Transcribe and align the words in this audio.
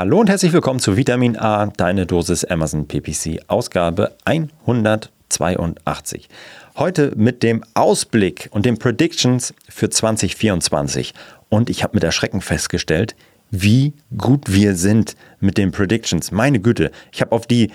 Hallo 0.00 0.18
und 0.18 0.30
herzlich 0.30 0.54
willkommen 0.54 0.80
zu 0.80 0.96
Vitamin 0.96 1.36
A, 1.36 1.66
deine 1.66 2.06
Dosis 2.06 2.46
Amazon 2.46 2.88
PPC, 2.88 3.42
Ausgabe 3.48 4.16
182. 4.24 6.30
Heute 6.74 7.12
mit 7.16 7.42
dem 7.42 7.62
Ausblick 7.74 8.48
und 8.50 8.64
den 8.64 8.78
Predictions 8.78 9.52
für 9.68 9.90
2024. 9.90 11.12
Und 11.50 11.68
ich 11.68 11.82
habe 11.82 11.96
mit 11.96 12.04
Erschrecken 12.04 12.40
festgestellt, 12.40 13.14
wie 13.50 13.92
gut 14.16 14.50
wir 14.50 14.74
sind 14.74 15.16
mit 15.38 15.58
den 15.58 15.70
Predictions. 15.70 16.30
Meine 16.30 16.60
Güte, 16.60 16.92
ich 17.12 17.20
habe 17.20 17.32
auf 17.32 17.46
die 17.46 17.70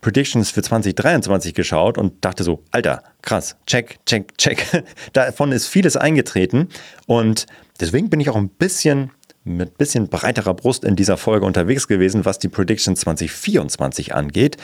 Predictions 0.00 0.50
für 0.50 0.62
2023 0.62 1.54
geschaut 1.54 1.96
und 1.96 2.24
dachte 2.24 2.42
so, 2.42 2.64
Alter, 2.72 3.04
krass, 3.22 3.54
check, 3.68 4.04
check, 4.04 4.36
check. 4.36 4.84
Davon 5.12 5.52
ist 5.52 5.68
vieles 5.68 5.96
eingetreten 5.96 6.70
und 7.06 7.46
deswegen 7.78 8.10
bin 8.10 8.18
ich 8.18 8.30
auch 8.30 8.36
ein 8.36 8.48
bisschen 8.48 9.12
mit 9.48 9.70
ein 9.70 9.76
bisschen 9.76 10.08
breiterer 10.08 10.54
Brust 10.54 10.84
in 10.84 10.96
dieser 10.96 11.16
Folge 11.16 11.46
unterwegs 11.46 11.88
gewesen, 11.88 12.24
was 12.24 12.38
die 12.38 12.48
Prediction 12.48 12.96
2024 12.96 14.14
angeht. 14.14 14.56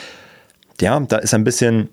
Ja, 0.80 0.98
da 1.00 1.18
ist 1.18 1.34
ein 1.34 1.44
bisschen 1.44 1.88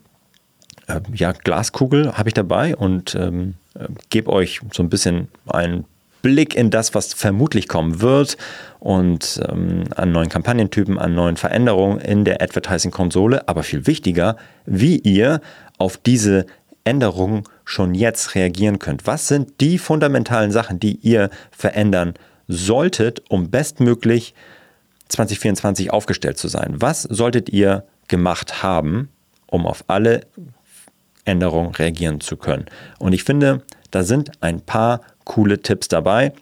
äh, 0.88 1.02
ja, 1.14 1.32
Glaskugel 1.32 2.14
habe 2.14 2.30
ich 2.30 2.34
dabei 2.34 2.76
und 2.76 3.16
ähm, 3.16 3.56
äh, 3.76 3.88
gebe 4.10 4.32
euch 4.32 4.62
so 4.72 4.84
ein 4.84 4.90
bisschen 4.90 5.28
einen 5.48 5.86
Blick 6.22 6.56
in 6.56 6.70
das, 6.70 6.94
was 6.94 7.14
vermutlich 7.14 7.68
kommen 7.68 8.02
wird 8.02 8.38
und 8.80 9.42
ähm, 9.50 9.86
an 9.96 10.12
neuen 10.12 10.30
Kampagnentypen, 10.30 11.00
an 11.00 11.16
neuen 11.16 11.38
Veränderungen 11.38 12.00
in 12.00 12.26
der 12.26 12.42
Advertising-Konsole, 12.42 13.48
aber 13.48 13.64
viel 13.64 13.88
wichtiger, 13.88 14.38
wie 14.66 14.98
ihr 14.98 15.42
auf 15.80 15.98
diese 15.98 16.46
Änderungen 16.84 17.44
schon 17.66 17.96
jetzt 17.96 18.36
reagieren 18.36 18.78
könnt. 18.78 19.08
Was 19.08 19.28
sind 19.28 19.62
die 19.62 19.78
fundamentalen 19.78 20.52
Sachen, 20.52 20.80
die 20.80 20.96
ihr 21.02 21.30
verändern 21.52 22.14
könnt? 22.14 22.31
Solltet, 22.52 23.24
um 23.30 23.50
bestmöglich 23.50 24.34
2024 25.08 25.92
aufgestellt 25.92 26.38
zu 26.38 26.48
sein? 26.48 26.76
Was 26.80 27.04
solltet 27.04 27.50
ihr 27.50 27.86
gemacht 28.08 28.64
haben, 28.64 29.10
um 29.48 29.66
auf 29.66 29.84
alle 29.88 30.22
Änderungen 31.26 31.74
reagieren 31.74 32.22
zu 32.22 32.38
können? 32.38 32.66
Und 33.00 33.14
ich 33.14 33.24
finde, 33.24 33.64
da 33.92 34.04
sind 34.04 34.32
ein 34.42 34.62
paar 34.62 35.02
coole 35.24 35.62
Tipps 35.62 35.88
dabei. 35.88 36.34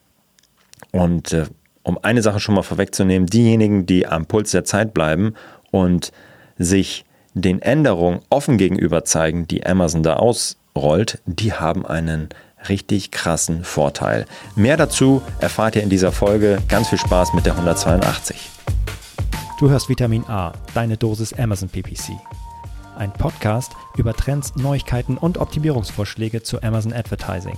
Und 0.92 1.34
äh, 1.34 1.46
um 1.84 1.98
eine 2.02 2.22
Sache 2.22 2.40
schon 2.40 2.56
mal 2.56 2.64
vorwegzunehmen, 2.64 3.28
diejenigen, 3.28 3.86
die 3.86 4.08
am 4.08 4.26
Puls 4.26 4.52
der 4.52 4.64
Zeit 4.64 4.94
bleiben 4.94 5.34
und 5.72 6.12
sich 6.58 7.06
den 7.34 7.62
Änderungen 7.62 8.22
offen 8.30 8.58
gegenüber 8.58 9.06
zeigen, 9.06 9.48
die 9.48 9.66
Amazon 9.66 10.04
da 10.04 10.16
ausrollt, 10.16 11.22
die 11.26 11.54
haben 11.54 11.86
einen 11.86 12.30
richtig 12.68 13.12
krassen 13.12 13.64
Vorteil. 13.64 14.26
Mehr 14.56 14.76
dazu 14.76 15.22
erfahrt 15.40 15.76
ihr 15.76 15.84
in 15.84 15.90
dieser 15.90 16.12
Folge. 16.12 16.58
Ganz 16.68 16.90
viel 16.90 17.00
Spaß 17.00 17.34
mit 17.34 17.46
der 17.46 17.54
182. 17.54 18.50
Du 19.60 19.70
hörst 19.70 19.90
Vitamin 19.90 20.26
A, 20.28 20.54
deine 20.74 20.98
Dosis 20.98 21.34
Amazon 21.34 21.70
PPC. 21.70 22.12
Ein 22.98 23.14
Podcast 23.14 23.72
über 23.98 24.14
Trends, 24.14 24.56
Neuigkeiten 24.56 25.18
und 25.18 25.38
Optimierungsvorschläge 25.38 26.44
zu 26.44 26.62
Amazon 26.62 26.94
Advertising. 26.94 27.58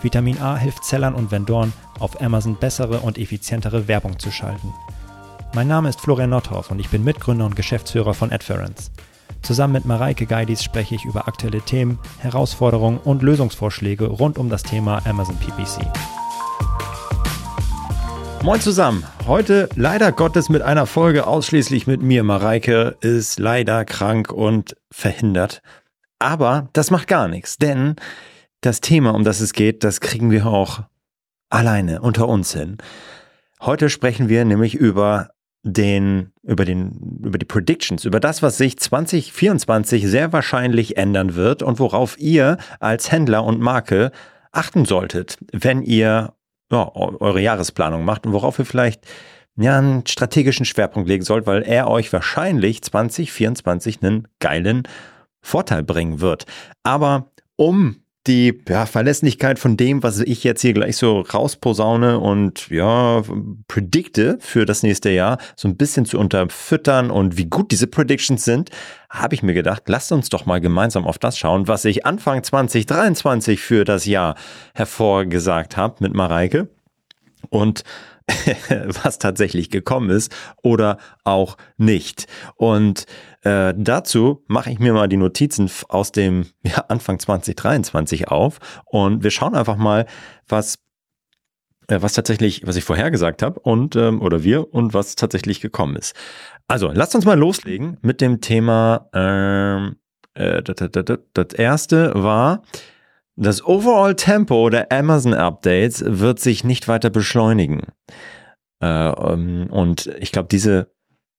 Vitamin 0.00 0.40
A 0.40 0.56
hilft 0.56 0.84
Sellern 0.84 1.14
und 1.14 1.30
Vendoren, 1.30 1.72
auf 2.00 2.20
Amazon 2.20 2.56
bessere 2.56 3.00
und 3.00 3.18
effizientere 3.18 3.86
Werbung 3.86 4.18
zu 4.18 4.32
schalten. 4.32 4.74
Mein 5.54 5.68
Name 5.68 5.88
ist 5.88 6.00
Florian 6.00 6.30
Nothoff 6.30 6.70
und 6.70 6.80
ich 6.80 6.88
bin 6.88 7.04
Mitgründer 7.04 7.44
und 7.44 7.54
Geschäftsführer 7.54 8.14
von 8.14 8.32
Adference. 8.32 8.90
Zusammen 9.40 9.72
mit 9.72 9.84
Mareike 9.86 10.26
Geidis 10.26 10.62
spreche 10.62 10.94
ich 10.94 11.04
über 11.04 11.28
aktuelle 11.28 11.62
Themen, 11.62 11.98
Herausforderungen 12.18 12.98
und 12.98 13.22
Lösungsvorschläge 13.22 14.06
rund 14.06 14.38
um 14.38 14.50
das 14.50 14.62
Thema 14.62 15.00
Amazon 15.06 15.36
PPC. 15.36 15.86
Moin 18.42 18.60
zusammen. 18.60 19.04
Heute 19.26 19.68
leider 19.76 20.10
Gottes 20.10 20.48
mit 20.48 20.62
einer 20.62 20.86
Folge 20.86 21.28
ausschließlich 21.28 21.86
mit 21.86 22.02
mir. 22.02 22.24
Mareike 22.24 22.96
ist 23.00 23.38
leider 23.38 23.84
krank 23.84 24.32
und 24.32 24.76
verhindert. 24.90 25.62
Aber 26.18 26.68
das 26.72 26.90
macht 26.90 27.06
gar 27.06 27.28
nichts, 27.28 27.56
denn 27.56 27.94
das 28.60 28.80
Thema, 28.80 29.14
um 29.14 29.22
das 29.22 29.40
es 29.40 29.52
geht, 29.52 29.84
das 29.84 30.00
kriegen 30.00 30.30
wir 30.30 30.46
auch 30.46 30.82
alleine 31.50 32.00
unter 32.00 32.28
uns 32.28 32.52
hin. 32.52 32.78
Heute 33.60 33.88
sprechen 33.88 34.28
wir 34.28 34.44
nämlich 34.44 34.74
über 34.74 35.30
den, 35.62 36.32
über 36.42 36.64
den, 36.64 37.20
über 37.24 37.38
die 37.38 37.46
Predictions, 37.46 38.04
über 38.04 38.20
das, 38.20 38.42
was 38.42 38.58
sich 38.58 38.78
2024 38.78 40.06
sehr 40.06 40.32
wahrscheinlich 40.32 40.96
ändern 40.96 41.34
wird 41.34 41.62
und 41.62 41.78
worauf 41.78 42.18
ihr 42.18 42.58
als 42.80 43.12
Händler 43.12 43.44
und 43.44 43.60
Marke 43.60 44.10
achten 44.50 44.84
solltet, 44.84 45.38
wenn 45.52 45.82
ihr 45.82 46.34
ja, 46.70 46.90
eure 46.94 47.40
Jahresplanung 47.40 48.04
macht 48.04 48.26
und 48.26 48.32
worauf 48.32 48.58
ihr 48.58 48.64
vielleicht 48.64 49.06
ja, 49.56 49.78
einen 49.78 50.06
strategischen 50.06 50.64
Schwerpunkt 50.64 51.08
legen 51.08 51.24
sollt, 51.24 51.46
weil 51.46 51.62
er 51.62 51.88
euch 51.88 52.12
wahrscheinlich 52.12 52.82
2024 52.82 54.02
einen 54.02 54.28
geilen 54.40 54.82
Vorteil 55.42 55.82
bringen 55.82 56.20
wird. 56.20 56.46
Aber 56.82 57.30
um 57.56 58.01
die 58.26 58.62
ja, 58.68 58.86
Verlässlichkeit 58.86 59.58
von 59.58 59.76
dem, 59.76 60.02
was 60.02 60.20
ich 60.20 60.44
jetzt 60.44 60.60
hier 60.60 60.72
gleich 60.72 60.96
so 60.96 61.20
rausposaune 61.20 62.18
und 62.20 62.68
ja, 62.68 63.22
predikte 63.66 64.38
für 64.40 64.64
das 64.64 64.82
nächste 64.82 65.10
Jahr, 65.10 65.38
so 65.56 65.66
ein 65.66 65.76
bisschen 65.76 66.04
zu 66.04 66.18
unterfüttern 66.18 67.10
und 67.10 67.36
wie 67.36 67.46
gut 67.46 67.72
diese 67.72 67.88
Predictions 67.88 68.44
sind, 68.44 68.70
habe 69.10 69.34
ich 69.34 69.42
mir 69.42 69.54
gedacht, 69.54 69.82
lasst 69.86 70.12
uns 70.12 70.28
doch 70.28 70.46
mal 70.46 70.60
gemeinsam 70.60 71.04
auf 71.04 71.18
das 71.18 71.36
schauen, 71.36 71.66
was 71.66 71.84
ich 71.84 72.06
Anfang 72.06 72.42
2023 72.42 73.60
für 73.60 73.84
das 73.84 74.06
Jahr 74.06 74.36
hervorgesagt 74.74 75.76
habe 75.76 75.96
mit 76.00 76.14
Mareike. 76.14 76.68
Und 77.50 77.82
was 79.02 79.18
tatsächlich 79.18 79.70
gekommen 79.70 80.10
ist 80.10 80.34
oder 80.62 80.98
auch 81.24 81.56
nicht. 81.76 82.26
Und 82.56 83.06
äh, 83.42 83.74
dazu 83.76 84.44
mache 84.46 84.70
ich 84.70 84.78
mir 84.78 84.92
mal 84.92 85.08
die 85.08 85.16
Notizen 85.16 85.70
aus 85.88 86.12
dem 86.12 86.46
ja, 86.62 86.84
Anfang 86.88 87.18
2023 87.18 88.28
auf 88.28 88.58
und 88.86 89.22
wir 89.22 89.30
schauen 89.30 89.54
einfach 89.54 89.76
mal, 89.76 90.06
was 90.48 90.78
äh, 91.88 92.00
was 92.00 92.12
tatsächlich, 92.12 92.66
was 92.66 92.76
ich 92.76 92.84
vorher 92.84 93.10
gesagt 93.10 93.42
habe 93.42 93.60
und 93.60 93.96
ähm, 93.96 94.20
oder 94.20 94.42
wir 94.42 94.72
und 94.72 94.94
was 94.94 95.16
tatsächlich 95.16 95.60
gekommen 95.60 95.96
ist. 95.96 96.14
Also 96.68 96.90
lasst 96.92 97.14
uns 97.14 97.24
mal 97.24 97.38
loslegen 97.38 97.98
mit 98.02 98.20
dem 98.20 98.40
Thema. 98.40 99.08
Ähm, 99.12 99.96
äh, 100.34 100.62
das, 100.62 100.76
das, 100.76 101.04
das, 101.04 101.18
das 101.34 101.52
erste 101.54 102.12
war 102.14 102.62
das 103.36 103.64
Overall 103.64 104.14
Tempo 104.14 104.68
der 104.68 104.92
Amazon 104.92 105.34
Updates 105.34 106.04
wird 106.06 106.40
sich 106.40 106.64
nicht 106.64 106.88
weiter 106.88 107.10
beschleunigen. 107.10 107.82
Äh, 108.82 108.86
ähm, 108.86 109.68
und 109.70 110.06
ich 110.18 110.32
glaube, 110.32 110.48
diese, 110.50 110.92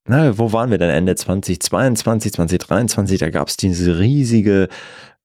na, 0.07 0.37
wo 0.37 0.53
waren 0.53 0.71
wir 0.71 0.77
denn 0.77 0.89
Ende 0.89 1.15
2022, 1.15 2.33
2023? 2.33 3.19
Da 3.19 3.29
gab 3.29 3.47
es 3.47 3.57
diese 3.57 3.99
riesige 3.99 4.69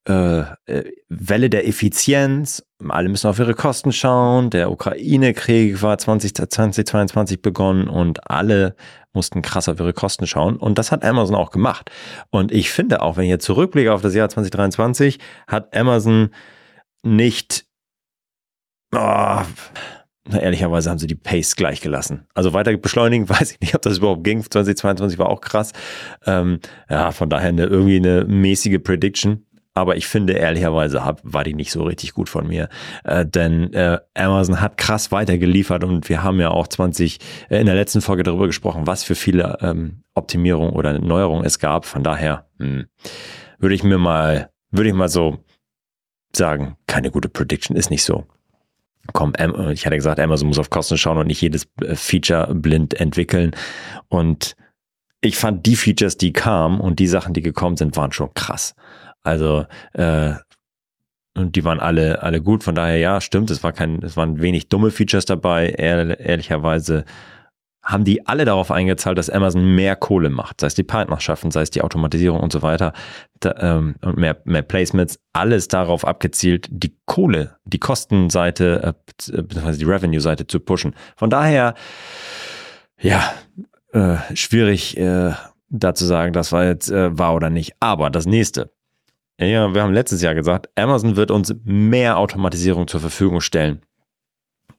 äh, 0.09 0.41
äh, 0.67 0.85
Welle 1.09 1.51
der 1.51 1.67
Effizienz. 1.67 2.65
Alle 2.89 3.09
müssen 3.09 3.29
auf 3.29 3.39
ihre 3.39 3.55
Kosten 3.55 3.93
schauen. 3.93 4.51
Der 4.51 4.71
Ukraine-Krieg 4.71 5.83
war 5.83 5.99
2022 5.99 7.43
begonnen 7.43 7.89
und 7.89 8.31
alle 8.31 8.75
mussten 9.13 9.43
krass 9.43 9.69
auf 9.69 9.81
ihre 9.81 9.93
Kosten 9.93 10.27
schauen. 10.27 10.57
Und 10.57 10.79
das 10.79 10.93
hat 10.93 11.05
Amazon 11.05 11.35
auch 11.35 11.51
gemacht. 11.51 11.91
Und 12.31 12.53
ich 12.53 12.71
finde 12.71 13.03
auch, 13.03 13.17
wenn 13.17 13.25
ich 13.25 13.31
jetzt 13.31 13.45
zurückblicke 13.45 13.93
auf 13.93 14.01
das 14.01 14.15
Jahr 14.15 14.29
2023, 14.29 15.19
hat 15.47 15.77
Amazon 15.77 16.31
nicht, 17.03 17.67
oh, 18.95 19.43
na, 20.31 20.41
ehrlicherweise 20.41 20.91
haben 20.91 20.99
sie 20.99 21.07
die 21.07 21.15
Pace 21.15 21.57
gleich 21.57 21.81
gelassen. 21.81 22.27
Also 22.35 22.53
weiter 22.53 22.77
beschleunigen, 22.77 23.29
weiß 23.29 23.53
ich 23.53 23.61
nicht, 23.61 23.75
ob 23.75 23.83
das 23.83 23.99
überhaupt 23.99 24.25
ging. 24.25 24.43
2022 24.43 25.19
war 25.19 25.29
auch 25.29 25.41
krass. 25.41 25.73
Ähm, 26.27 26.61
ja, 26.89 27.11
von 27.13 27.31
daher 27.31 27.49
eine, 27.49 27.65
irgendwie 27.65 27.97
eine 27.97 28.25
mäßige 28.25 28.83
Prediction. 28.83 29.45
Aber 29.75 29.97
ich 29.97 30.09
finde, 30.09 30.33
ehrlicherweise 30.33 31.05
hab, 31.05 31.21
war 31.23 31.45
die 31.45 31.55
nicht 31.55 31.71
so 31.71 31.85
richtig 31.85 32.13
gut 32.13 32.29
von 32.29 32.49
mir. 32.49 32.69
Äh, 33.05 33.25
denn 33.25 33.73
äh, 33.73 33.99
Amazon 34.15 34.61
hat 34.61 34.77
krass 34.77 35.13
weitergeliefert 35.13 35.85
und 35.85 36.09
wir 36.09 36.23
haben 36.23 36.41
ja 36.41 36.51
auch 36.51 36.67
20 36.67 37.19
äh, 37.49 37.61
in 37.61 37.67
der 37.67 37.77
letzten 37.77 38.01
Folge 38.01 38.25
darüber 38.25 38.49
gesprochen, 38.49 38.89
was 38.89 39.05
für 39.05 39.15
viele 39.15 39.59
ähm, 39.61 40.03
Optimierungen 40.15 40.73
oder 40.73 40.99
Neuerungen 40.99 41.45
es 41.45 41.61
gab. 41.61 41.87
Von 41.87 42.03
daher 42.03 42.47
hm, 42.59 42.87
würde 43.61 43.75
ich 43.75 43.85
mir 43.85 43.99
mal, 43.99 44.51
würde 44.73 44.89
ich 44.89 44.97
mal 44.97 45.09
so 45.09 45.39
sagen, 46.35 46.77
keine 46.87 47.11
gute 47.11 47.29
Prediction, 47.29 47.77
ist 47.77 47.91
nicht 47.91 48.05
so. 48.05 48.27
Komm, 49.13 49.33
ich 49.73 49.87
hatte 49.87 49.97
gesagt, 49.97 50.21
Amazon 50.21 50.49
muss 50.49 50.59
auf 50.59 50.71
Kosten 50.71 50.99
schauen 50.99 51.19
und 51.19 51.29
nicht 51.29 51.41
jedes 51.41 51.67
äh, 51.81 51.95
Feature 51.95 52.55
blind 52.55 52.95
entwickeln. 53.01 53.53
Und 54.09 54.55
ich 55.21 55.37
fand 55.37 55.65
die 55.65 55.77
Features, 55.77 56.17
die 56.17 56.33
kamen 56.33 56.81
und 56.81 56.99
die 56.99 57.07
Sachen, 57.07 57.33
die 57.33 57.41
gekommen 57.41 57.77
sind, 57.77 57.97
waren 57.97 58.13
schon 58.13 58.33
krass. 58.35 58.75
Also, 59.23 59.67
äh, 59.95 60.35
und 61.35 61.57
die 61.57 61.65
waren 61.65 61.81
alle, 61.81 62.23
alle 62.23 62.43
gut. 62.43 62.65
Von 62.65 62.75
daher, 62.75 62.99
ja, 62.99 63.21
stimmt, 63.21 63.51
es 63.51 63.63
war 63.63 63.73
kein, 63.73 64.03
es 64.03 64.17
waren 64.17 64.41
wenig 64.41 64.69
dumme 64.69 64.91
Features 64.91 65.25
dabei. 65.25 65.71
Ehr, 65.71 66.19
ehrlicherweise 66.21 67.05
haben 67.89 68.05
die 68.05 68.27
alle 68.27 68.45
darauf 68.45 68.71
eingezahlt, 68.71 69.17
dass 69.17 69.31
Amazon 69.31 69.75
mehr 69.75 69.97
Kohle 69.97 70.29
macht, 70.29 70.61
sei 70.61 70.67
es 70.67 70.75
die 70.75 70.83
Partnerschaften, 70.83 71.51
sei 71.51 71.63
es 71.63 71.71
die 71.71 71.81
Automatisierung 71.81 72.39
und 72.39 72.53
so 72.53 72.61
weiter 72.61 72.93
da, 73.41 73.55
ähm, 73.59 73.95
und 74.03 74.19
mehr, 74.19 74.37
mehr 74.45 74.61
Placements, 74.61 75.19
alles 75.33 75.69
darauf 75.69 76.05
abgezielt, 76.05 76.69
die 76.71 76.95
Kohle, 77.07 77.57
die 77.65 77.79
Kostenseite, 77.79 78.83
äh, 78.85 79.43
beziehungsweise 79.43 79.79
die 79.79 79.87
Revenue-Seite 79.87 80.47
zu 80.47 80.61
pushen. 80.61 80.95
Von 81.17 81.31
daher, 81.31 81.75
ja, 83.01 83.33
äh, 83.93 84.17
schwierig 84.35 84.99
äh, 84.99 85.33
da 85.71 85.95
zu 85.95 86.05
sagen, 86.05 86.35
das 86.35 86.53
war 86.53 86.67
jetzt 86.67 86.91
äh, 86.91 87.17
wahr 87.19 87.35
oder 87.35 87.49
nicht. 87.49 87.73
Aber 87.81 88.11
das 88.11 88.27
nächste. 88.27 88.71
Ja, 89.41 89.73
wir 89.73 89.83
haben 89.83 89.95
letztes 89.95 90.21
Jahr 90.21 90.35
gesagt, 90.35 90.69
Amazon 90.75 91.17
wird 91.17 91.31
uns 91.31 91.55
mehr 91.65 92.19
Automatisierung 92.19 92.87
zur 92.87 93.01
Verfügung 93.01 93.41
stellen. 93.41 93.81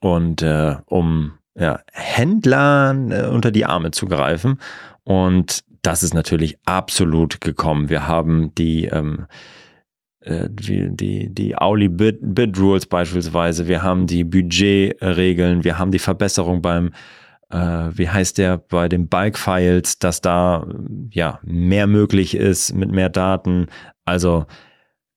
Und 0.00 0.42
äh, 0.42 0.76
um 0.86 1.39
ja, 1.58 1.80
Händlern 1.92 3.10
äh, 3.10 3.26
unter 3.26 3.50
die 3.50 3.64
Arme 3.64 3.90
zu 3.90 4.06
greifen. 4.06 4.58
Und 5.04 5.64
das 5.82 6.02
ist 6.02 6.14
natürlich 6.14 6.58
absolut 6.64 7.40
gekommen. 7.40 7.88
Wir 7.88 8.06
haben 8.06 8.54
die, 8.54 8.86
ähm, 8.86 9.26
äh, 10.20 10.48
die, 10.50 10.94
die, 10.94 11.34
die 11.34 11.56
Auli 11.56 11.88
Bid, 11.88 12.18
Bid 12.20 12.58
Rules 12.58 12.86
beispielsweise, 12.86 13.66
wir 13.66 13.82
haben 13.82 14.06
die 14.06 14.24
Budgetregeln, 14.24 15.64
wir 15.64 15.78
haben 15.78 15.90
die 15.90 15.98
Verbesserung 15.98 16.62
beim 16.62 16.90
äh, 17.50 17.90
wie 17.92 18.08
heißt 18.08 18.38
der, 18.38 18.58
bei 18.58 18.88
den 18.88 19.08
Bulk-Files, 19.08 19.98
dass 19.98 20.20
da 20.20 20.66
ja 21.10 21.40
mehr 21.42 21.86
möglich 21.86 22.36
ist 22.36 22.72
mit 22.74 22.90
mehr 22.92 23.08
Daten. 23.08 23.66
Also 24.04 24.46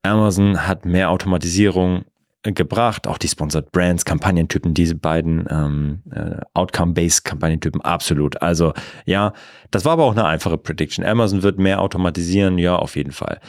Amazon 0.02 0.68
hat 0.68 0.86
mehr 0.86 1.12
Automatisierung 1.12 2.06
gebracht, 2.44 3.08
auch 3.08 3.18
die 3.18 3.28
Sponsored 3.28 3.72
Brands, 3.72 4.04
Kampagnentypen, 4.06 4.74
diese 4.74 4.96
beiden 4.96 5.48
ähm, 5.50 6.02
äh, 6.12 6.42
Outcome-Based 6.54 7.24
Kampagnentypen, 7.24 7.82
absolut. 7.82 8.42
Also 8.42 8.74
ja, 9.06 9.34
das 9.72 9.86
war 9.86 9.94
aber 9.94 10.04
auch 10.04 10.12
eine 10.12 10.26
einfache 10.26 10.58
Prediction. 10.58 11.06
Amazon 11.06 11.42
wird 11.44 11.58
mehr 11.58 11.80
automatisieren, 11.80 12.58
ja, 12.58 12.76
auf 12.76 12.96
jeden 12.96 13.14
Fall. 13.14 13.40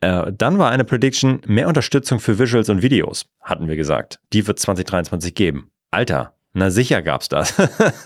Äh, 0.00 0.32
dann 0.32 0.58
war 0.58 0.70
eine 0.70 0.84
Prediction, 0.84 1.40
mehr 1.46 1.68
Unterstützung 1.68 2.20
für 2.20 2.38
Visuals 2.38 2.70
und 2.70 2.82
Videos, 2.82 3.26
hatten 3.42 3.68
wir 3.68 3.76
gesagt. 3.76 4.20
Die 4.32 4.46
wird 4.46 4.58
2023 4.58 5.34
geben. 5.34 5.70
Alter, 5.90 6.34
na 6.52 6.70
sicher 6.70 7.00
gab's 7.02 7.28
das. 7.28 7.54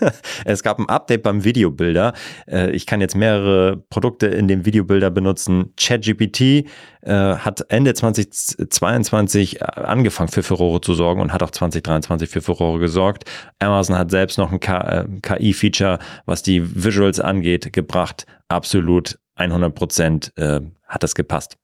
es 0.45 0.61
gab 0.61 0.79
ein 0.79 0.87
Update 0.87 1.23
beim 1.23 1.43
Videobilder. 1.43 2.13
Äh, 2.47 2.71
ich 2.71 2.85
kann 2.85 3.01
jetzt 3.01 3.15
mehrere 3.15 3.77
Produkte 3.89 4.27
in 4.27 4.47
dem 4.47 4.65
Videobilder 4.65 5.09
benutzen. 5.09 5.73
ChatGPT 5.77 6.41
äh, 6.41 6.65
hat 7.11 7.65
Ende 7.69 7.93
2022 7.93 9.61
äh, 9.61 9.63
angefangen 9.63 10.29
für 10.29 10.43
Furore 10.43 10.81
zu 10.81 10.93
sorgen 10.93 11.21
und 11.21 11.33
hat 11.33 11.41
auch 11.41 11.49
2023 11.49 12.29
für 12.29 12.41
Furore 12.41 12.79
gesorgt. 12.79 13.25
Amazon 13.59 13.97
hat 13.97 14.11
selbst 14.11 14.37
noch 14.37 14.51
ein 14.51 14.59
KI-Feature, 14.59 15.97
was 16.25 16.43
die 16.43 16.83
Visuals 16.83 17.19
angeht, 17.19 17.73
gebracht. 17.73 18.27
Absolut 18.47 19.17
100 19.35 19.73
Prozent 19.73 20.31
hat 20.37 21.03
das 21.03 21.15
gepasst. 21.15 21.57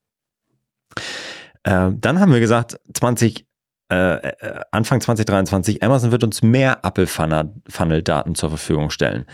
Dann 1.64 2.20
haben 2.20 2.34
wir 2.34 2.40
gesagt, 2.42 2.80
20 2.94 3.46
äh, 3.92 4.16
äh, 4.16 4.62
Anfang 4.72 5.02
2023, 5.02 5.84
Amazon 5.84 6.14
wird 6.14 6.24
uns 6.24 6.42
mehr 6.42 6.80
Apple-Funnel-Daten 6.84 8.36
zur 8.36 8.50
Verfügung 8.50 8.90
stellen. 8.90 9.26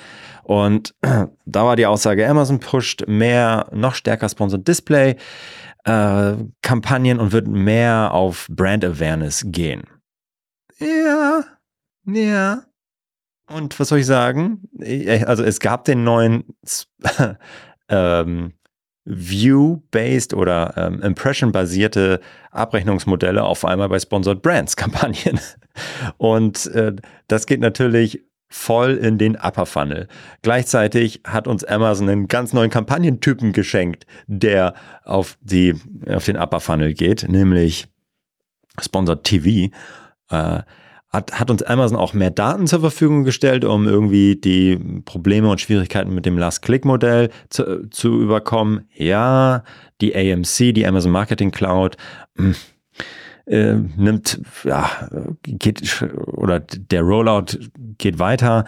Und 0.44 0.96
da 1.46 1.66
war 1.66 1.76
die 1.76 1.86
Aussage, 1.86 2.28
Amazon 2.28 2.60
pusht 2.60 3.08
mehr, 3.08 3.68
noch 3.72 3.94
stärker 3.94 4.28
Sponsored 4.28 4.68
Display 4.68 5.16
äh, 5.86 6.34
Kampagnen 6.64 7.20
und 7.20 7.34
wird 7.34 7.48
mehr 7.48 8.14
auf 8.14 8.48
Brand 8.50 8.84
Awareness 8.84 9.44
gehen. 9.46 9.84
Ja, 10.80 11.44
ja. 12.06 12.64
Und 13.50 13.80
was 13.80 13.90
soll 13.90 14.00
ich 14.00 14.08
sagen? 14.08 14.68
Also 15.26 15.44
es 15.44 15.60
gab 15.60 15.86
den 15.86 16.04
neuen 16.04 16.46
ähm, 17.90 18.54
View-based 19.08 20.34
oder 20.34 20.74
ähm, 20.76 21.02
Impression-basierte 21.02 22.20
Abrechnungsmodelle 22.52 23.44
auf 23.44 23.64
einmal 23.64 23.88
bei 23.88 24.00
Sponsored 24.00 24.42
Brands-Kampagnen. 24.42 25.40
Und 26.18 26.68
äh, 26.68 26.94
das 27.28 27.46
geht 27.46 27.62
natürlich 27.62 28.24
voll 28.50 28.96
in 28.96 29.18
den 29.18 29.36
Upper 29.36 29.66
Funnel. 29.66 30.08
Gleichzeitig 30.42 31.22
hat 31.26 31.48
uns 31.48 31.64
Amazon 31.64 32.10
einen 32.10 32.28
ganz 32.28 32.54
neuen 32.54 32.70
Kampagnentypen 32.70 33.54
geschenkt, 33.54 34.06
der 34.28 34.74
auf 35.04 35.38
die 35.42 35.76
auf 36.08 36.26
den 36.26 36.38
Upper 36.38 36.60
Funnel 36.60 36.94
geht, 36.94 37.28
nämlich 37.30 37.88
Sponsored 38.80 39.24
TV. 39.24 39.74
Äh, 40.30 40.64
hat, 41.10 41.40
hat 41.40 41.50
uns 41.50 41.64
Amazon 41.64 41.98
auch 41.98 42.14
mehr 42.14 42.32
Daten 42.32 42.68
zur 42.68 42.82
Verfügung 42.82 43.24
gestellt, 43.24 43.64
um 43.64 43.88
irgendwie 43.88 44.36
die 44.36 44.78
Probleme 45.06 45.50
und 45.50 45.62
Schwierigkeiten 45.62 46.14
mit 46.14 46.26
dem 46.26 46.38
Last-Click-Modell 46.38 47.30
zu, 47.50 47.90
zu 47.90 48.22
überkommen. 48.22 48.88
Ja, 48.94 49.64
die 50.02 50.16
AMC, 50.16 50.74
die 50.74 50.86
Amazon 50.86 51.12
Marketing 51.12 51.52
Cloud, 51.52 51.96
hm, 52.38 52.56
äh, 53.46 53.76
nimmt, 53.96 54.42
ja, 54.66 54.90
geht, 55.44 56.06
oder 56.26 56.60
der 56.60 57.02
Rollout 57.02 57.58
geht 57.98 58.20
weiter 58.20 58.66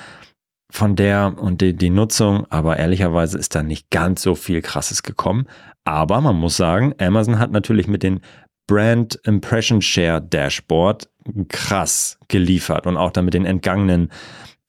von 0.71 0.95
der 0.95 1.36
und 1.38 1.62
die, 1.62 1.75
die 1.75 1.89
Nutzung, 1.89 2.45
aber 2.50 2.77
ehrlicherweise 2.77 3.38
ist 3.38 3.56
da 3.56 3.63
nicht 3.63 3.89
ganz 3.89 4.21
so 4.21 4.36
viel 4.36 4.62
Krasses 4.62 5.03
gekommen. 5.03 5.47
Aber 5.83 6.21
man 6.21 6.36
muss 6.36 6.56
sagen, 6.56 6.94
Amazon 7.00 7.39
hat 7.39 7.51
natürlich 7.51 7.88
mit 7.88 8.03
den 8.03 8.21
Brand 8.68 9.19
Impression 9.25 9.81
Share 9.81 10.21
Dashboard 10.21 11.09
krass 11.48 12.20
geliefert 12.28 12.88
und 12.88 12.98
auch 12.98 13.12
damit 13.12 13.34
den 13.34 13.46
entgangenen 13.46 14.12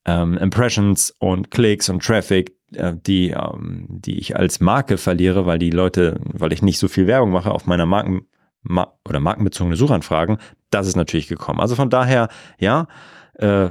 ähm, 0.04 0.38
Impressions 0.38 1.14
und 1.18 1.50
Klicks 1.50 1.88
und 1.88 2.02
Traffic, 2.02 2.56
äh, 2.74 2.94
die, 2.94 3.30
ähm, 3.30 3.86
die 3.88 4.18
ich 4.18 4.36
als 4.36 4.60
Marke 4.60 4.98
verliere, 4.98 5.46
weil 5.46 5.58
die 5.58 5.70
Leute, 5.70 6.20
weil 6.22 6.52
ich 6.52 6.62
nicht 6.62 6.78
so 6.78 6.88
viel 6.88 7.06
Werbung 7.06 7.30
mache 7.30 7.50
auf 7.50 7.66
meiner 7.66 7.86
Marken 7.86 8.26
ma 8.62 8.92
oder 9.08 9.20
markenbezogene 9.20 9.76
Suchanfragen, 9.76 10.38
das 10.70 10.86
ist 10.86 10.96
natürlich 10.96 11.28
gekommen. 11.28 11.60
Also 11.60 11.74
von 11.74 11.90
daher, 11.90 12.28
ja, 12.58 12.88
äh, 13.34 13.70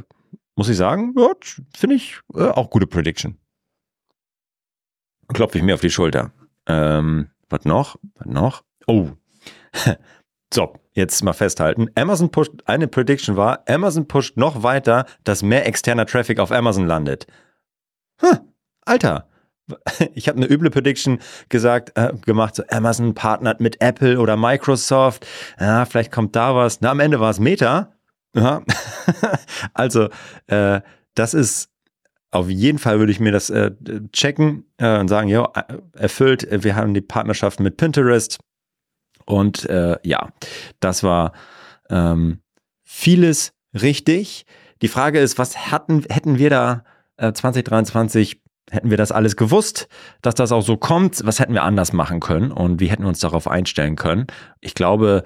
muss 0.55 0.69
ich 0.69 0.77
sagen, 0.77 1.13
ja, 1.17 1.29
finde 1.75 1.95
ich 1.95 2.19
äh, 2.33 2.47
auch 2.47 2.69
gute 2.69 2.87
Prediction. 2.87 3.37
Klopfe 5.27 5.59
ich 5.59 5.63
mir 5.63 5.75
auf 5.75 5.81
die 5.81 5.91
Schulter. 5.91 6.31
Ähm, 6.65 7.29
was 7.49 7.65
noch? 7.65 7.97
Was 8.15 8.27
noch? 8.27 8.63
Oh, 8.87 9.09
So, 10.53 10.73
jetzt 10.99 11.23
mal 11.23 11.33
festhalten. 11.33 11.87
Amazon 11.95 12.29
pusht, 12.29 12.51
eine 12.65 12.87
Prediction 12.87 13.35
war, 13.35 13.63
Amazon 13.67 14.07
pusht 14.07 14.37
noch 14.37 14.61
weiter, 14.61 15.05
dass 15.23 15.41
mehr 15.41 15.65
externer 15.65 16.05
Traffic 16.05 16.39
auf 16.39 16.51
Amazon 16.51 16.85
landet. 16.85 17.25
Hm, 18.21 18.39
Alter. 18.85 19.25
Ich 20.15 20.27
habe 20.27 20.37
eine 20.37 20.49
üble 20.49 20.71
Prediction 20.71 21.19
gesagt, 21.49 21.91
äh, 21.95 22.11
gemacht, 22.25 22.55
so 22.55 22.63
Amazon 22.69 23.13
partnert 23.13 23.59
mit 23.61 23.79
Apple 23.81 24.19
oder 24.19 24.35
Microsoft. 24.35 25.27
Ja, 25.59 25.85
vielleicht 25.85 26.11
kommt 26.11 26.35
da 26.35 26.55
was. 26.55 26.81
Na, 26.81 26.89
am 26.89 26.99
Ende 26.99 27.19
war 27.19 27.29
es 27.29 27.39
Meta. 27.39 27.93
Ja. 28.35 28.63
also, 29.75 30.09
äh, 30.47 30.81
das 31.13 31.35
ist 31.35 31.69
auf 32.31 32.49
jeden 32.49 32.77
Fall 32.77 32.99
würde 32.99 33.11
ich 33.11 33.19
mir 33.19 33.31
das 33.31 33.49
äh, 33.49 33.71
checken 34.11 34.65
äh, 34.77 34.99
und 34.99 35.07
sagen, 35.07 35.29
ja, 35.29 35.51
äh, 35.55 35.77
erfüllt. 35.93 36.47
Wir 36.63 36.75
haben 36.75 36.93
die 36.93 37.01
Partnerschaft 37.01 37.59
mit 37.59 37.77
Pinterest. 37.77 38.39
Und 39.29 39.69
äh, 39.69 39.97
ja, 40.03 40.29
das 40.79 41.03
war 41.03 41.33
ähm, 41.89 42.39
vieles 42.83 43.53
richtig. 43.79 44.47
Die 44.81 44.87
Frage 44.87 45.19
ist, 45.19 45.37
was 45.37 45.71
hatten, 45.71 46.03
hätten 46.09 46.39
wir 46.39 46.49
da 46.49 46.83
äh, 47.17 47.31
2023 47.31 48.41
Hätten 48.71 48.91
wir 48.91 48.97
das 48.97 49.11
alles 49.11 49.35
gewusst, 49.35 49.87
dass 50.21 50.35
das 50.35 50.51
auch 50.51 50.61
so 50.61 50.77
kommt, 50.77 51.25
was 51.25 51.39
hätten 51.39 51.55
wir 51.55 51.63
anders 51.63 51.91
machen 51.91 52.19
können 52.19 52.51
und 52.51 52.79
wie 52.79 52.91
hätten 52.91 53.01
wir 53.01 53.09
uns 53.09 53.19
darauf 53.19 53.47
einstellen 53.47 53.95
können? 53.95 54.27
Ich 54.61 54.75
glaube, 54.75 55.23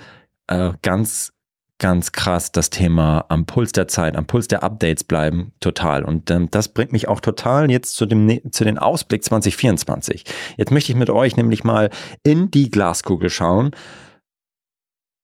äh, 0.47 0.71
ganz 0.81 1.33
ganz 1.79 2.11
krass 2.11 2.51
das 2.51 2.69
Thema 2.69 3.25
am 3.29 3.45
Puls 3.45 3.71
der 3.71 3.87
Zeit, 3.87 4.15
am 4.15 4.25
Puls 4.25 4.47
der 4.47 4.63
Updates 4.63 5.03
bleiben, 5.03 5.53
total. 5.59 6.03
Und 6.03 6.29
ähm, 6.31 6.49
das 6.49 6.69
bringt 6.69 6.91
mich 6.91 7.07
auch 7.07 7.19
total 7.19 7.69
jetzt 7.69 7.95
zu 7.95 8.05
dem 8.05 8.51
zu 8.51 8.63
den 8.63 8.77
Ausblick 8.77 9.23
2024. 9.23 10.23
Jetzt 10.57 10.71
möchte 10.71 10.91
ich 10.91 10.97
mit 10.97 11.09
euch 11.09 11.35
nämlich 11.35 11.63
mal 11.63 11.89
in 12.23 12.51
die 12.51 12.69
Glaskugel 12.69 13.29
schauen. 13.29 13.71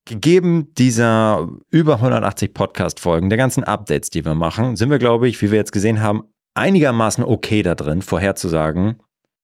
Gegeben 0.06 0.74
dieser 0.78 1.48
über 1.70 1.96
180 1.96 2.54
Podcast-Folgen, 2.54 3.30
der 3.30 3.38
ganzen 3.38 3.64
Updates, 3.64 4.10
die 4.10 4.26
wir 4.26 4.34
machen, 4.34 4.76
sind 4.76 4.90
wir, 4.90 4.98
glaube 4.98 5.30
ich, 5.30 5.40
wie 5.42 5.52
wir 5.52 5.58
jetzt 5.60 5.72
gesehen 5.72 6.02
haben, 6.02 6.24
einigermaßen 6.56 7.24
okay 7.24 7.62
da 7.62 7.76
drin, 7.76 8.02
vorherzusagen 8.02 8.98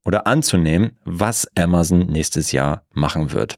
oder 0.05 0.27
anzunehmen, 0.27 0.97
was 1.05 1.47
Amazon 1.57 1.99
nächstes 2.07 2.51
Jahr 2.51 2.85
machen 2.93 3.31
wird. 3.31 3.57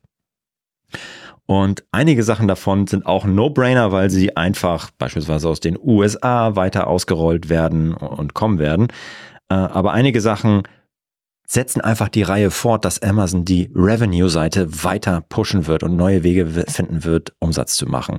Und 1.48 1.86
einige 1.92 2.24
Sachen 2.24 2.50
davon 2.50 2.88
sind 2.88 3.06
auch 3.06 3.26
No-Brainer, 3.26 3.94
weil 3.94 4.10
sie 4.10 4.36
einfach 4.36 4.92
beispielsweise 4.92 5.48
aus 5.48 5.62
den 5.62 5.80
USA 5.82 6.58
weiter 6.58 6.88
ausgerollt 6.88 7.50
werden 7.50 7.94
und 7.94 8.34
kommen 8.34 8.60
werden. 8.60 8.88
Äh, 9.50 9.56
aber 9.56 9.94
einige 9.94 10.20
Sachen 10.20 10.64
setzen 11.48 11.80
einfach 11.80 12.10
die 12.10 12.24
Reihe 12.24 12.52
fort, 12.52 12.84
dass 12.84 13.02
Amazon 13.02 13.46
die 13.46 13.72
Revenue-Seite 13.74 14.84
weiter 14.84 15.22
pushen 15.22 15.68
wird 15.68 15.84
und 15.84 15.96
neue 15.96 16.24
Wege 16.24 16.66
finden 16.68 17.06
wird, 17.06 17.34
Umsatz 17.40 17.76
zu 17.76 17.86
machen. 17.86 18.18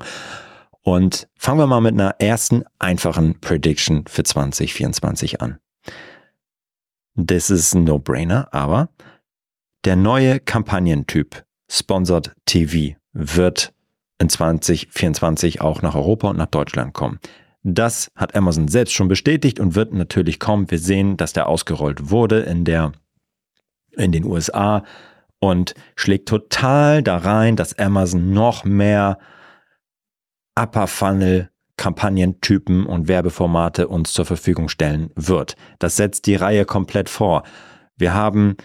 Und 0.81 1.29
fangen 1.37 1.61
wir 1.61 1.67
mal 1.67 1.83
mit 1.83 1.93
einer 1.93 2.17
ersten 2.19 2.65
einfachen 2.79 3.39
Prediction 3.41 4.07
für 4.09 4.23
2024 4.23 5.43
an. 5.43 5.59
Das 7.15 7.51
ist 7.51 7.75
ein 7.75 7.85
No-Brainer, 7.85 8.49
aber 8.55 8.89
der 9.85 9.97
neue 9.97 10.41
Kampagnentyp 10.41 11.45
Sponsored 11.71 12.35
TV 12.47 12.98
wird 13.19 13.73
in 14.19 14.29
2024 14.29 15.61
auch 15.61 15.83
nach 15.83 15.95
Europa 15.95 16.31
und 16.31 16.37
nach 16.39 16.47
Deutschland 16.47 16.95
kommen. 16.95 17.19
Das 17.63 18.11
hat 18.15 18.35
Amazon 18.35 18.69
selbst 18.69 18.95
schon 18.95 19.09
bestätigt 19.09 19.61
und 19.61 19.75
wird 19.75 19.93
natürlich 19.93 20.39
kommen. 20.39 20.71
Wir 20.71 20.79
sehen, 20.79 21.17
dass 21.17 21.33
der 21.33 21.49
ausgerollt 21.49 22.11
wurde 22.11 22.41
in 22.41 22.65
der, 22.65 22.93
in 23.97 24.13
den 24.13 24.25
USA 24.25 24.85
und 25.41 25.75
schlägt 25.97 26.29
total 26.29 27.03
da 27.03 27.19
rein, 27.19 27.57
dass 27.57 27.79
Amazon 27.79 28.33
noch 28.33 28.65
mehr 28.65 29.19
Upper 30.55 30.87
Funnel 30.87 31.51
Kampagnentypen 31.77 32.85
und 32.85 33.09
Werbeformate 33.09 33.89
uns 33.89 34.13
zur 34.13 34.27
Verfügung 34.27 34.69
stellen 34.69 35.11
wird. 35.15 35.55
Das 35.79 35.97
setzt 35.97 36.27
die 36.27 36.35
Reihe 36.35 36.65
komplett 36.65 37.09
vor. 37.09 37.45
Wir 37.97 38.13
haben 38.13 38.57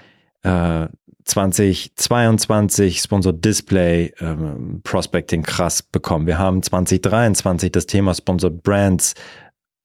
äh, 0.42 0.88
2022 1.26 3.00
Sponsored 3.00 3.44
Display 3.44 4.14
ähm, 4.20 4.82
Prospecting 4.84 5.44
krass 5.44 5.82
bekommen. 5.82 6.28
Wir 6.28 6.38
haben 6.38 6.62
2023 6.62 7.72
das 7.72 7.86
Thema 7.86 8.14
Sponsored 8.14 8.64
Brands 8.64 9.14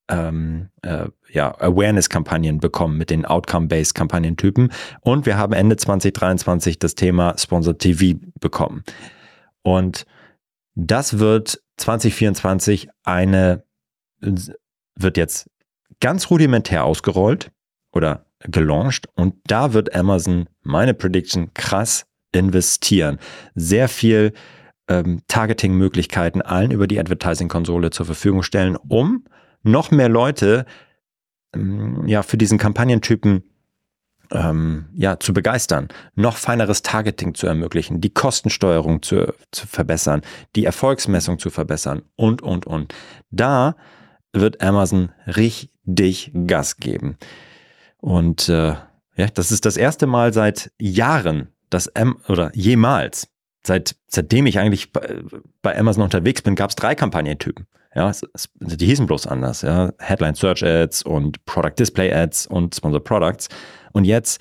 ähm, 0.09 0.71
äh, 0.83 1.07
ja, 1.31 1.55
Awareness-Kampagnen 1.61 2.61
bekommen 2.61 2.97
mit 2.97 3.11
den 3.11 3.25
Outcome-Based 3.25 3.95
Kampagnentypen 3.95 4.73
und 5.03 5.27
wir 5.27 5.37
haben 5.37 5.53
Ende 5.53 5.77
2023 5.77 6.79
das 6.79 6.95
Thema 6.95 7.37
Sponsored 7.39 7.79
TV 7.79 8.19
bekommen. 8.41 8.85
Und 9.63 10.07
das 10.75 11.19
wird 11.19 11.61
2024 11.77 12.89
eine, 13.05 13.65
wird 14.21 15.17
jetzt 15.17 15.51
ganz 16.01 16.31
rudimentär 16.31 16.85
ausgerollt 16.85 17.51
oder 17.93 18.28
gelauncht 18.41 19.09
und 19.15 19.35
da 19.47 19.73
wird 19.73 19.95
Amazon, 19.95 20.49
meine 20.63 20.95
Prediction, 20.95 21.53
krass 21.55 22.07
investieren. 22.33 23.19
Sehr 23.55 23.89
viel 23.89 24.33
ähm, 24.89 25.23
Targeting-Möglichkeiten 25.29 26.43
allen 26.43 26.71
über 26.71 26.87
die 26.87 26.99
Advertising-Konsole 26.99 27.91
zur 27.91 28.07
Verfügung 28.07 28.43
stellen, 28.43 28.77
um 28.77 29.25
noch 29.63 29.91
mehr 29.91 30.09
Leute 30.09 30.67
ähm, 31.55 32.07
ja, 32.07 32.23
für 32.23 32.37
diesen 32.37 32.59
Kampagnentypen 32.59 33.43
ähm, 34.31 34.87
ja, 34.93 35.19
zu 35.19 35.33
begeistern, 35.33 35.89
noch 36.15 36.37
feineres 36.37 36.83
Targeting 36.83 37.35
zu 37.35 37.47
ermöglichen, 37.47 38.01
die 38.01 38.13
Kostensteuerung 38.13 39.03
zu, 39.03 39.33
zu 39.51 39.67
verbessern, 39.67 40.23
die 40.55 40.65
Erfolgsmessung 40.65 41.39
zu 41.39 41.51
verbessern 41.51 42.03
und, 42.17 42.43
und, 42.43 42.67
und. 42.67 42.95
Da 43.31 43.77
wird 44.33 44.61
Amazon 44.61 45.11
richtig 45.27 46.33
Gas 46.47 46.77
geben. 46.77 47.17
Und 48.01 48.49
äh, 48.49 48.75
ja, 49.17 49.27
das 49.35 49.51
ist 49.51 49.67
das 49.67 49.77
erste 49.77 50.07
Mal 50.07 50.33
seit 50.33 50.71
Jahren, 50.81 51.49
dass 51.71 51.89
M 51.89 52.19
oder 52.29 52.51
jemals, 52.55 53.29
seit, 53.65 53.97
seitdem 54.07 54.47
ich 54.47 54.59
eigentlich 54.59 54.93
bei, 54.93 55.23
bei 55.61 55.79
Amazon 55.79 56.05
unterwegs 56.05 56.43
bin, 56.43 56.55
gab 56.55 56.71
es 56.71 56.77
drei 56.77 56.95
Kampagnentypen. 56.95 57.67
Ja, 57.95 58.09
es, 58.11 58.23
es, 58.33 58.49
die 58.61 58.87
hießen 58.87 59.07
bloß 59.07 59.27
anders. 59.27 59.63
Ja, 59.63 59.93
Headline 59.99 60.35
Search 60.35 60.63
Ads 60.63 61.03
und 61.03 61.45
Product 61.47 61.75
Display 61.79 62.13
Ads 62.13 62.47
und 62.47 62.75
Sponsor 62.75 63.03
Products. 63.03 63.49
Und 63.93 64.05
jetzt 64.05 64.41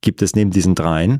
gibt 0.00 0.22
es 0.22 0.34
neben 0.34 0.50
diesen 0.50 0.74
dreien 0.74 1.18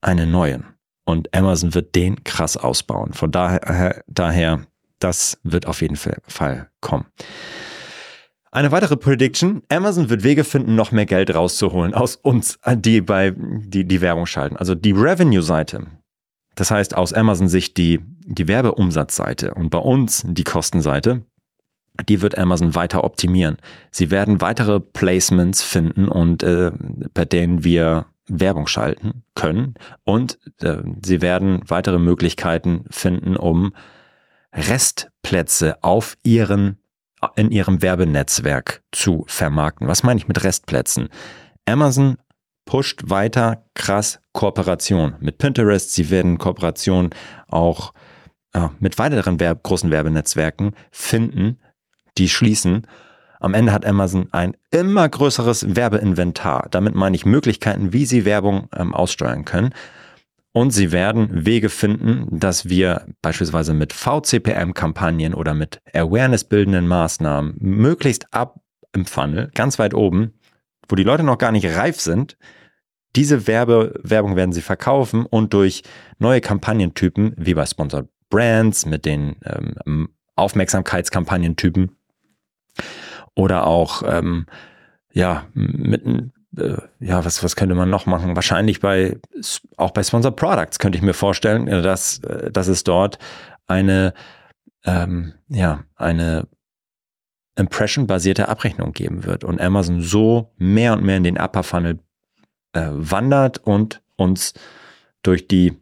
einen 0.00 0.30
neuen. 0.30 0.64
Und 1.04 1.34
Amazon 1.34 1.74
wird 1.74 1.94
den 1.96 2.22
krass 2.22 2.56
ausbauen. 2.56 3.14
Von 3.14 3.32
daher, 3.32 4.04
daher, 4.06 4.66
das 5.00 5.40
wird 5.42 5.66
auf 5.66 5.80
jeden 5.82 5.96
Fall 5.96 6.68
kommen. 6.80 7.06
Eine 8.52 8.72
weitere 8.72 8.96
Prediction, 8.96 9.62
Amazon 9.68 10.10
wird 10.10 10.24
Wege 10.24 10.42
finden, 10.42 10.74
noch 10.74 10.90
mehr 10.90 11.06
Geld 11.06 11.32
rauszuholen 11.32 11.94
aus 11.94 12.16
uns, 12.16 12.58
die 12.76 13.00
bei 13.00 13.32
die, 13.36 13.84
die 13.84 14.00
Werbung 14.00 14.26
schalten. 14.26 14.56
Also 14.56 14.74
die 14.74 14.90
Revenue-Seite. 14.90 15.86
Das 16.56 16.72
heißt 16.72 16.96
aus 16.96 17.12
Amazon-Sicht 17.12 17.76
die, 17.76 18.00
die 18.26 18.48
Werbeumsatzseite 18.48 19.54
und 19.54 19.70
bei 19.70 19.78
uns 19.78 20.24
die 20.26 20.42
Kostenseite. 20.42 21.22
Die 22.08 22.22
wird 22.22 22.38
Amazon 22.38 22.74
weiter 22.74 23.04
optimieren. 23.04 23.56
Sie 23.92 24.10
werden 24.10 24.40
weitere 24.40 24.80
Placements 24.80 25.62
finden 25.62 26.08
und 26.08 26.42
äh, 26.42 26.72
bei 27.14 27.24
denen 27.24 27.62
wir 27.62 28.06
Werbung 28.26 28.66
schalten 28.66 29.22
können 29.34 29.74
und 30.04 30.38
äh, 30.62 30.78
sie 31.04 31.20
werden 31.20 31.62
weitere 31.66 31.98
Möglichkeiten 31.98 32.84
finden, 32.90 33.36
um 33.36 33.74
Restplätze 34.52 35.82
auf 35.82 36.16
ihren 36.22 36.78
in 37.36 37.50
ihrem 37.50 37.82
Werbenetzwerk 37.82 38.82
zu 38.92 39.24
vermarkten. 39.26 39.88
Was 39.88 40.02
meine 40.02 40.18
ich 40.18 40.28
mit 40.28 40.42
Restplätzen? 40.42 41.08
Amazon 41.66 42.16
pusht 42.64 43.02
weiter 43.10 43.64
krass 43.74 44.20
Kooperation 44.32 45.16
mit 45.20 45.38
Pinterest. 45.38 45.92
Sie 45.92 46.10
werden 46.10 46.38
Kooperation 46.38 47.10
auch 47.48 47.92
äh, 48.54 48.68
mit 48.78 48.98
weiteren 48.98 49.40
Werb 49.40 49.62
großen 49.62 49.90
Werbenetzwerken 49.90 50.74
finden, 50.90 51.58
die 52.18 52.28
schließen. 52.28 52.86
Am 53.40 53.54
Ende 53.54 53.72
hat 53.72 53.86
Amazon 53.86 54.28
ein 54.32 54.56
immer 54.70 55.08
größeres 55.08 55.74
Werbeinventar. 55.74 56.68
Damit 56.70 56.94
meine 56.94 57.16
ich 57.16 57.24
Möglichkeiten, 57.24 57.92
wie 57.92 58.04
sie 58.04 58.24
Werbung 58.24 58.68
ähm, 58.76 58.94
aussteuern 58.94 59.44
können. 59.44 59.74
Und 60.52 60.72
sie 60.72 60.90
werden 60.90 61.46
Wege 61.46 61.68
finden, 61.68 62.26
dass 62.30 62.68
wir 62.68 63.06
beispielsweise 63.22 63.72
mit 63.72 63.92
VCPM-Kampagnen 63.92 65.34
oder 65.34 65.54
mit 65.54 65.80
Awareness-bildenden 65.94 66.88
Maßnahmen 66.88 67.54
möglichst 67.60 68.32
ab 68.34 68.60
im 68.92 69.06
Funnel, 69.06 69.50
ganz 69.54 69.78
weit 69.78 69.94
oben, 69.94 70.34
wo 70.88 70.96
die 70.96 71.04
Leute 71.04 71.22
noch 71.22 71.38
gar 71.38 71.52
nicht 71.52 71.66
reif 71.76 72.00
sind, 72.00 72.36
diese 73.16 73.46
Werbe, 73.46 73.98
Werbung 74.02 74.36
werden 74.36 74.52
sie 74.52 74.62
verkaufen 74.62 75.26
und 75.26 75.52
durch 75.52 75.82
neue 76.18 76.40
Kampagnentypen, 76.40 77.34
wie 77.36 77.54
bei 77.54 77.66
Sponsored 77.66 78.08
Brands 78.28 78.86
mit 78.86 79.04
den 79.04 79.36
ähm, 79.44 80.10
Aufmerksamkeitskampagnentypen 80.36 81.96
oder 83.34 83.66
auch 83.66 84.02
ähm, 84.06 84.46
ja, 85.12 85.46
mit 85.54 86.04
äh, 86.60 86.76
ja, 87.00 87.24
was, 87.24 87.42
was 87.42 87.56
könnte 87.56 87.74
man 87.74 87.90
noch 87.90 88.06
machen? 88.06 88.36
Wahrscheinlich 88.36 88.80
bei, 88.80 89.18
auch 89.76 89.90
bei 89.90 90.02
Sponsor 90.02 90.34
Products 90.34 90.78
könnte 90.78 90.96
ich 90.98 91.02
mir 91.02 91.14
vorstellen, 91.14 91.68
äh, 91.68 91.82
dass, 91.82 92.18
äh, 92.24 92.50
dass 92.50 92.68
es 92.68 92.84
dort 92.84 93.18
eine, 93.66 94.14
ähm, 94.84 95.34
ja, 95.48 95.84
eine 95.96 96.46
Impression-basierte 97.56 98.48
Abrechnung 98.48 98.92
geben 98.92 99.24
wird 99.24 99.44
und 99.44 99.60
Amazon 99.60 100.00
so 100.00 100.52
mehr 100.56 100.92
und 100.94 101.02
mehr 101.04 101.16
in 101.16 101.24
den 101.24 101.38
Upper 101.38 101.62
Funnel 101.62 101.98
äh, 102.72 102.88
wandert 102.92 103.58
und 103.58 104.02
uns 104.16 104.54
durch 105.22 105.48
die 105.48 105.79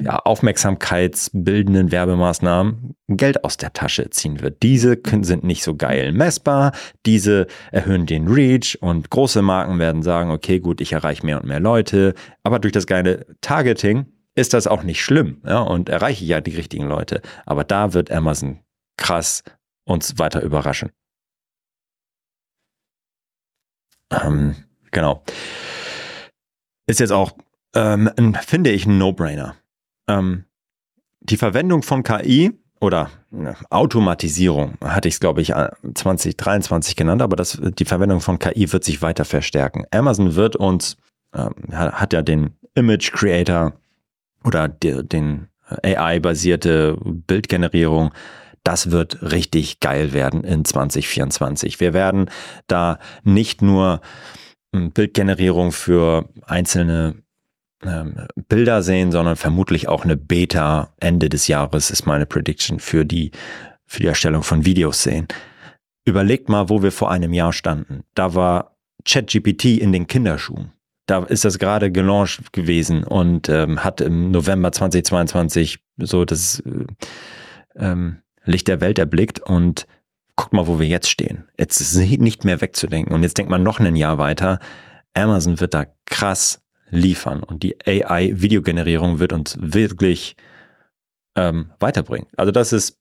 ja, 0.00 0.18
aufmerksamkeitsbildenden 0.18 1.90
Werbemaßnahmen 1.90 2.94
Geld 3.08 3.44
aus 3.44 3.56
der 3.56 3.72
Tasche 3.72 4.10
ziehen 4.10 4.40
wird. 4.40 4.62
Diese 4.62 4.98
sind 5.22 5.44
nicht 5.44 5.62
so 5.62 5.76
geil 5.76 6.12
messbar, 6.12 6.72
diese 7.04 7.46
erhöhen 7.72 8.06
den 8.06 8.28
Reach 8.28 8.78
und 8.80 9.10
große 9.10 9.42
Marken 9.42 9.78
werden 9.78 10.02
sagen, 10.02 10.30
okay, 10.30 10.60
gut, 10.60 10.80
ich 10.80 10.92
erreiche 10.92 11.24
mehr 11.24 11.40
und 11.40 11.46
mehr 11.46 11.60
Leute, 11.60 12.14
aber 12.42 12.58
durch 12.58 12.72
das 12.72 12.86
geile 12.86 13.26
Targeting 13.40 14.06
ist 14.34 14.54
das 14.54 14.66
auch 14.66 14.82
nicht 14.82 15.02
schlimm 15.02 15.40
ja, 15.46 15.60
und 15.60 15.88
erreiche 15.88 16.24
ich 16.24 16.30
ja 16.30 16.40
die 16.40 16.54
richtigen 16.54 16.86
Leute. 16.86 17.22
Aber 17.46 17.64
da 17.64 17.94
wird 17.94 18.10
Amazon 18.10 18.60
krass 18.98 19.42
uns 19.84 20.18
weiter 20.18 20.42
überraschen. 20.42 20.90
Ähm, 24.10 24.56
genau. 24.90 25.22
Ist 26.86 27.00
jetzt 27.00 27.12
auch 27.12 27.32
ähm, 27.76 28.10
finde 28.46 28.70
ich 28.70 28.86
ein 28.86 28.96
No-Brainer. 28.96 29.54
Ähm, 30.08 30.44
die 31.20 31.36
Verwendung 31.36 31.82
von 31.82 32.02
KI 32.02 32.52
oder 32.80 33.10
ne, 33.30 33.56
Automatisierung 33.70 34.74
hatte 34.82 35.08
ich 35.08 35.14
es, 35.14 35.20
glaube 35.20 35.40
ich, 35.40 35.52
2023 35.94 36.92
äh, 36.92 36.96
genannt, 36.96 37.22
aber 37.22 37.36
das, 37.36 37.60
die 37.60 37.84
Verwendung 37.84 38.20
von 38.20 38.38
KI 38.38 38.72
wird 38.72 38.84
sich 38.84 39.02
weiter 39.02 39.24
verstärken. 39.24 39.84
Amazon 39.90 40.34
wird 40.34 40.56
uns, 40.56 40.96
äh, 41.32 41.48
hat 41.72 42.12
ja 42.12 42.22
den 42.22 42.54
Image 42.74 43.12
Creator 43.12 43.72
oder 44.44 44.68
die, 44.68 45.02
den 45.06 45.48
AI-basierte 45.82 46.96
Bildgenerierung. 47.02 48.12
Das 48.62 48.90
wird 48.90 49.22
richtig 49.22 49.80
geil 49.80 50.12
werden 50.12 50.44
in 50.44 50.64
2024. 50.64 51.80
Wir 51.80 51.94
werden 51.94 52.30
da 52.66 52.98
nicht 53.24 53.62
nur 53.62 54.00
hm, 54.74 54.92
Bildgenerierung 54.92 55.72
für 55.72 56.28
einzelne 56.46 57.16
ähm, 57.84 58.26
Bilder 58.48 58.82
sehen, 58.82 59.12
sondern 59.12 59.36
vermutlich 59.36 59.88
auch 59.88 60.04
eine 60.04 60.16
Beta 60.16 60.92
Ende 60.98 61.28
des 61.28 61.48
Jahres 61.48 61.90
ist 61.90 62.06
meine 62.06 62.26
Prediction 62.26 62.80
für 62.80 63.04
die, 63.04 63.32
für 63.86 64.00
die 64.00 64.08
Erstellung 64.08 64.42
von 64.42 64.64
Videos 64.64 65.02
sehen. 65.02 65.28
Überlegt 66.04 66.48
mal, 66.48 66.68
wo 66.68 66.82
wir 66.82 66.92
vor 66.92 67.10
einem 67.10 67.32
Jahr 67.32 67.52
standen. 67.52 68.04
Da 68.14 68.34
war 68.34 68.76
ChatGPT 69.04 69.78
in 69.78 69.92
den 69.92 70.06
Kinderschuhen. 70.06 70.72
Da 71.06 71.24
ist 71.24 71.44
das 71.44 71.58
gerade 71.58 71.92
gelauncht 71.92 72.52
gewesen 72.52 73.04
und 73.04 73.48
ähm, 73.48 73.84
hat 73.84 74.00
im 74.00 74.32
November 74.32 74.72
2022 74.72 75.78
so 75.98 76.24
das 76.24 76.60
äh, 76.60 76.86
ähm, 77.76 78.22
Licht 78.44 78.68
der 78.68 78.80
Welt 78.80 78.98
erblickt 78.98 79.40
und 79.40 79.86
guckt 80.34 80.52
mal, 80.52 80.66
wo 80.66 80.78
wir 80.78 80.86
jetzt 80.86 81.08
stehen. 81.08 81.44
Jetzt 81.58 81.80
ist 81.80 81.96
nicht 81.96 82.44
mehr 82.44 82.60
wegzudenken. 82.60 83.14
Und 83.14 83.22
jetzt 83.22 83.38
denkt 83.38 83.50
man 83.50 83.62
noch 83.62 83.80
ein 83.80 83.96
Jahr 83.96 84.18
weiter. 84.18 84.58
Amazon 85.14 85.60
wird 85.60 85.74
da 85.74 85.86
krass 86.04 86.60
liefern. 86.90 87.42
Und 87.42 87.62
die 87.62 87.76
AI-Videogenerierung 87.86 89.18
wird 89.18 89.32
uns 89.32 89.56
wirklich 89.60 90.36
ähm, 91.34 91.70
weiterbringen. 91.78 92.28
Also 92.36 92.52
das 92.52 92.72
ist, 92.72 92.98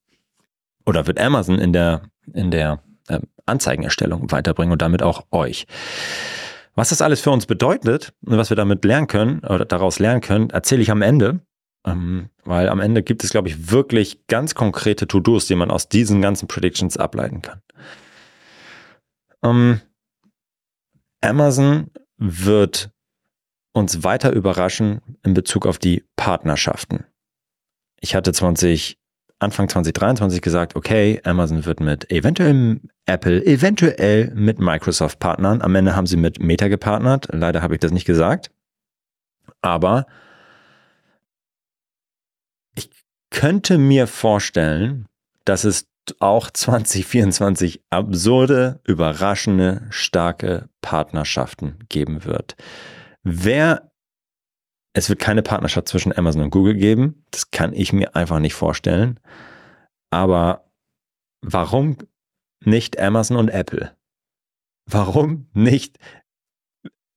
oder 0.85 1.07
wird 1.07 1.19
Amazon 1.19 1.59
in 1.59 1.73
der, 1.73 2.03
in 2.33 2.51
der 2.51 2.81
äh, 3.07 3.19
Anzeigenerstellung 3.45 4.31
weiterbringen 4.31 4.71
und 4.71 4.81
damit 4.81 5.01
auch 5.01 5.25
euch. 5.31 5.67
Was 6.75 6.89
das 6.89 7.01
alles 7.01 7.21
für 7.21 7.31
uns 7.31 7.45
bedeutet 7.45 8.13
und 8.25 8.37
was 8.37 8.49
wir 8.49 8.57
damit 8.57 8.83
lernen 8.83 9.07
können 9.07 9.39
oder 9.39 9.65
daraus 9.65 9.99
lernen 9.99 10.21
können, 10.21 10.49
erzähle 10.49 10.81
ich 10.81 10.91
am 10.91 11.01
Ende. 11.01 11.39
Ähm, 11.85 12.29
weil 12.43 12.67
am 12.67 12.79
Ende 12.79 13.03
gibt 13.03 13.23
es, 13.23 13.29
glaube 13.29 13.47
ich, 13.47 13.71
wirklich 13.71 14.25
ganz 14.27 14.55
konkrete 14.55 15.07
To-Dos, 15.07 15.45
die 15.45 15.55
man 15.55 15.71
aus 15.71 15.87
diesen 15.87 16.21
ganzen 16.21 16.47
Predictions 16.47 16.97
ableiten 16.97 17.41
kann. 17.41 17.61
Ähm, 19.43 19.81
Amazon 21.21 21.91
wird 22.17 22.89
uns 23.75 24.03
weiter 24.05 24.31
überraschen 24.31 25.01
in 25.23 25.33
Bezug 25.33 25.65
auf 25.65 25.77
die 25.77 26.05
Partnerschaften. 26.15 27.03
Ich 27.99 28.15
hatte 28.15 28.31
20, 28.31 28.97
Anfang 29.39 29.67
2023 29.67 30.41
gesagt, 30.41 30.77
okay, 30.77 31.19
Amazon 31.25 31.65
wird 31.65 31.81
mit 31.81 32.09
eventuell 32.09 32.79
Apple, 33.05 33.45
eventuell 33.45 34.31
mit 34.33 34.59
Microsoft 34.59 35.19
partnern. 35.19 35.61
Am 35.61 35.75
Ende 35.75 35.93
haben 35.93 36.07
sie 36.07 36.15
mit 36.15 36.41
Meta 36.41 36.69
gepartnert. 36.69 37.27
Leider 37.33 37.61
habe 37.61 37.73
ich 37.73 37.81
das 37.81 37.91
nicht 37.91 38.05
gesagt. 38.05 38.49
Aber 39.61 40.05
ich 42.75 42.89
könnte 43.29 43.77
mir 43.77 44.07
vorstellen, 44.07 45.05
dass 45.43 45.65
es 45.65 45.87
auch 46.19 46.49
2024 46.49 47.83
absurde, 47.89 48.79
überraschende, 48.85 49.81
starke 49.89 50.69
Partnerschaften 50.81 51.79
geben 51.89 52.23
wird. 52.23 52.55
Wer 53.25 53.91
es 54.95 55.09
wird 55.09 55.19
keine 55.19 55.43
Partnerschaft 55.43 55.89
zwischen 55.89 56.17
Amazon 56.17 56.43
und 56.43 56.51
Google 56.51 56.75
geben. 56.75 57.25
Das 57.31 57.51
kann 57.51 57.73
ich 57.73 57.91
mir 57.91 58.15
einfach 58.15 58.39
nicht 58.39 58.53
vorstellen. 58.53 59.19
Aber 60.09 60.71
warum 61.41 61.97
nicht 62.63 62.97
Amazon 62.97 63.35
und 63.35 63.49
Apple? 63.49 63.91
Warum 64.89 65.49
nicht? 65.53 65.97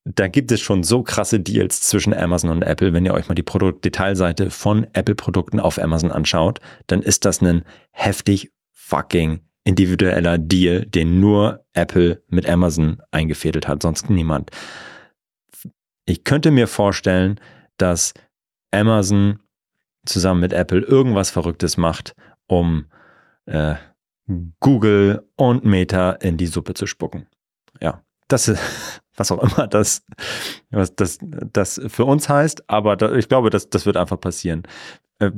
Da 0.04 0.26
gibt 0.26 0.50
es 0.50 0.60
schon 0.60 0.82
so 0.82 1.04
krasse 1.04 1.38
Deals 1.38 1.82
zwischen 1.82 2.12
Amazon 2.12 2.50
und 2.50 2.62
Apple. 2.62 2.92
Wenn 2.92 3.06
ihr 3.06 3.14
euch 3.14 3.28
mal 3.28 3.36
die 3.36 3.44
Produktdetailseite 3.44 4.50
von 4.50 4.88
Apple-Produkten 4.94 5.60
auf 5.60 5.78
Amazon 5.78 6.10
anschaut, 6.10 6.60
dann 6.88 7.00
ist 7.00 7.24
das 7.24 7.40
ein 7.42 7.62
heftig 7.92 8.50
fucking 8.72 9.40
individueller 9.62 10.38
Deal, 10.38 10.84
den 10.84 11.20
nur 11.20 11.64
Apple 11.74 12.24
mit 12.26 12.48
Amazon 12.48 13.00
eingefädelt 13.12 13.68
hat, 13.68 13.82
sonst 13.82 14.10
niemand. 14.10 14.50
Ich 16.08 16.24
könnte 16.24 16.50
mir 16.50 16.68
vorstellen, 16.68 17.38
dass 17.76 18.14
Amazon 18.70 19.40
zusammen 20.06 20.40
mit 20.40 20.54
Apple 20.54 20.80
irgendwas 20.80 21.28
Verrücktes 21.28 21.76
macht, 21.76 22.14
um 22.46 22.86
äh, 23.44 23.74
Google 24.58 25.28
und 25.36 25.66
Meta 25.66 26.12
in 26.12 26.38
die 26.38 26.46
Suppe 26.46 26.72
zu 26.72 26.86
spucken. 26.86 27.26
Ja, 27.82 28.02
das 28.26 28.48
ist, 28.48 28.58
was 29.18 29.30
auch 29.30 29.42
immer 29.42 29.66
das, 29.66 30.02
was 30.70 30.96
das, 30.96 31.18
das 31.20 31.78
für 31.88 32.06
uns 32.06 32.30
heißt, 32.30 32.70
aber 32.70 32.96
da, 32.96 33.12
ich 33.12 33.28
glaube, 33.28 33.50
das, 33.50 33.68
das 33.68 33.84
wird 33.84 33.98
einfach 33.98 34.18
passieren. 34.18 34.62
Äh, 35.18 35.32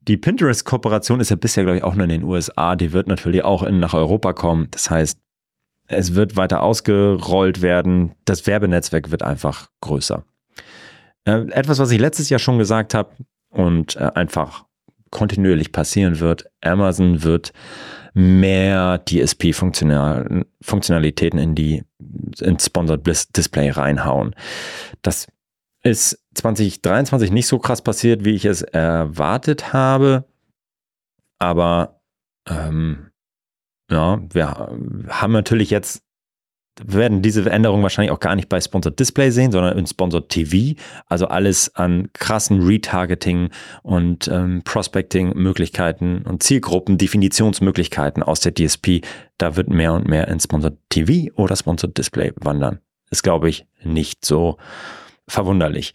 die 0.00 0.16
Pinterest-Kooperation 0.16 1.20
ist 1.20 1.28
ja 1.30 1.36
bisher, 1.36 1.62
glaube 1.62 1.78
ich, 1.78 1.84
auch 1.84 1.94
nur 1.94 2.04
in 2.04 2.10
den 2.10 2.24
USA. 2.24 2.74
Die 2.74 2.92
wird 2.92 3.06
natürlich 3.06 3.44
auch 3.44 3.62
in, 3.62 3.78
nach 3.78 3.94
Europa 3.94 4.32
kommen. 4.32 4.66
Das 4.72 4.90
heißt, 4.90 5.20
es 5.88 6.14
wird 6.14 6.36
weiter 6.36 6.62
ausgerollt 6.62 7.62
werden. 7.62 8.14
Das 8.24 8.46
Werbenetzwerk 8.46 9.10
wird 9.10 9.22
einfach 9.22 9.70
größer. 9.80 10.24
Äh, 11.24 11.50
etwas, 11.50 11.78
was 11.78 11.90
ich 11.90 11.98
letztes 11.98 12.28
Jahr 12.28 12.38
schon 12.38 12.58
gesagt 12.58 12.92
habe 12.94 13.10
und 13.50 13.96
äh, 13.96 14.10
einfach 14.14 14.66
kontinuierlich 15.10 15.72
passieren 15.72 16.20
wird, 16.20 16.50
Amazon 16.60 17.22
wird 17.22 17.54
mehr 18.12 19.02
DSP-Funktionalitäten 19.04 21.38
in 21.38 21.54
die 21.54 21.82
in 22.40 22.58
Sponsored 22.58 23.06
Display 23.36 23.70
reinhauen. 23.70 24.34
Das 25.02 25.28
ist 25.82 26.18
2023 26.34 27.30
nicht 27.30 27.46
so 27.46 27.58
krass 27.58 27.82
passiert, 27.82 28.24
wie 28.24 28.34
ich 28.34 28.44
es 28.44 28.62
erwartet 28.62 29.72
habe, 29.72 30.24
aber 31.38 32.00
ähm, 32.48 33.07
ja, 33.90 34.20
wir 34.30 34.50
haben 35.08 35.32
natürlich 35.32 35.70
jetzt 35.70 36.02
werden 36.84 37.22
diese 37.22 37.48
Änderung 37.50 37.82
wahrscheinlich 37.82 38.12
auch 38.12 38.20
gar 38.20 38.36
nicht 38.36 38.48
bei 38.48 38.60
Sponsored 38.60 38.98
Display 38.98 39.30
sehen, 39.30 39.52
sondern 39.52 39.76
in 39.76 39.86
Sponsored 39.86 40.28
TV. 40.28 40.78
Also 41.06 41.26
alles 41.26 41.74
an 41.74 42.08
krassen 42.12 42.62
Retargeting 42.62 43.50
und 43.82 44.28
ähm, 44.28 44.62
Prospecting-Möglichkeiten 44.64 46.22
und 46.22 46.42
Zielgruppen, 46.42 46.98
Definitionsmöglichkeiten 46.98 48.22
aus 48.22 48.40
der 48.40 48.54
DSP. 48.54 49.00
Da 49.38 49.56
wird 49.56 49.68
mehr 49.68 49.92
und 49.92 50.06
mehr 50.06 50.28
in 50.28 50.40
Sponsored 50.40 50.78
TV 50.88 51.32
oder 51.34 51.56
Sponsored 51.56 51.96
Display 51.96 52.32
wandern. 52.36 52.80
Ist, 53.10 53.22
glaube 53.22 53.48
ich, 53.48 53.66
nicht 53.82 54.24
so 54.24 54.58
verwunderlich. 55.26 55.94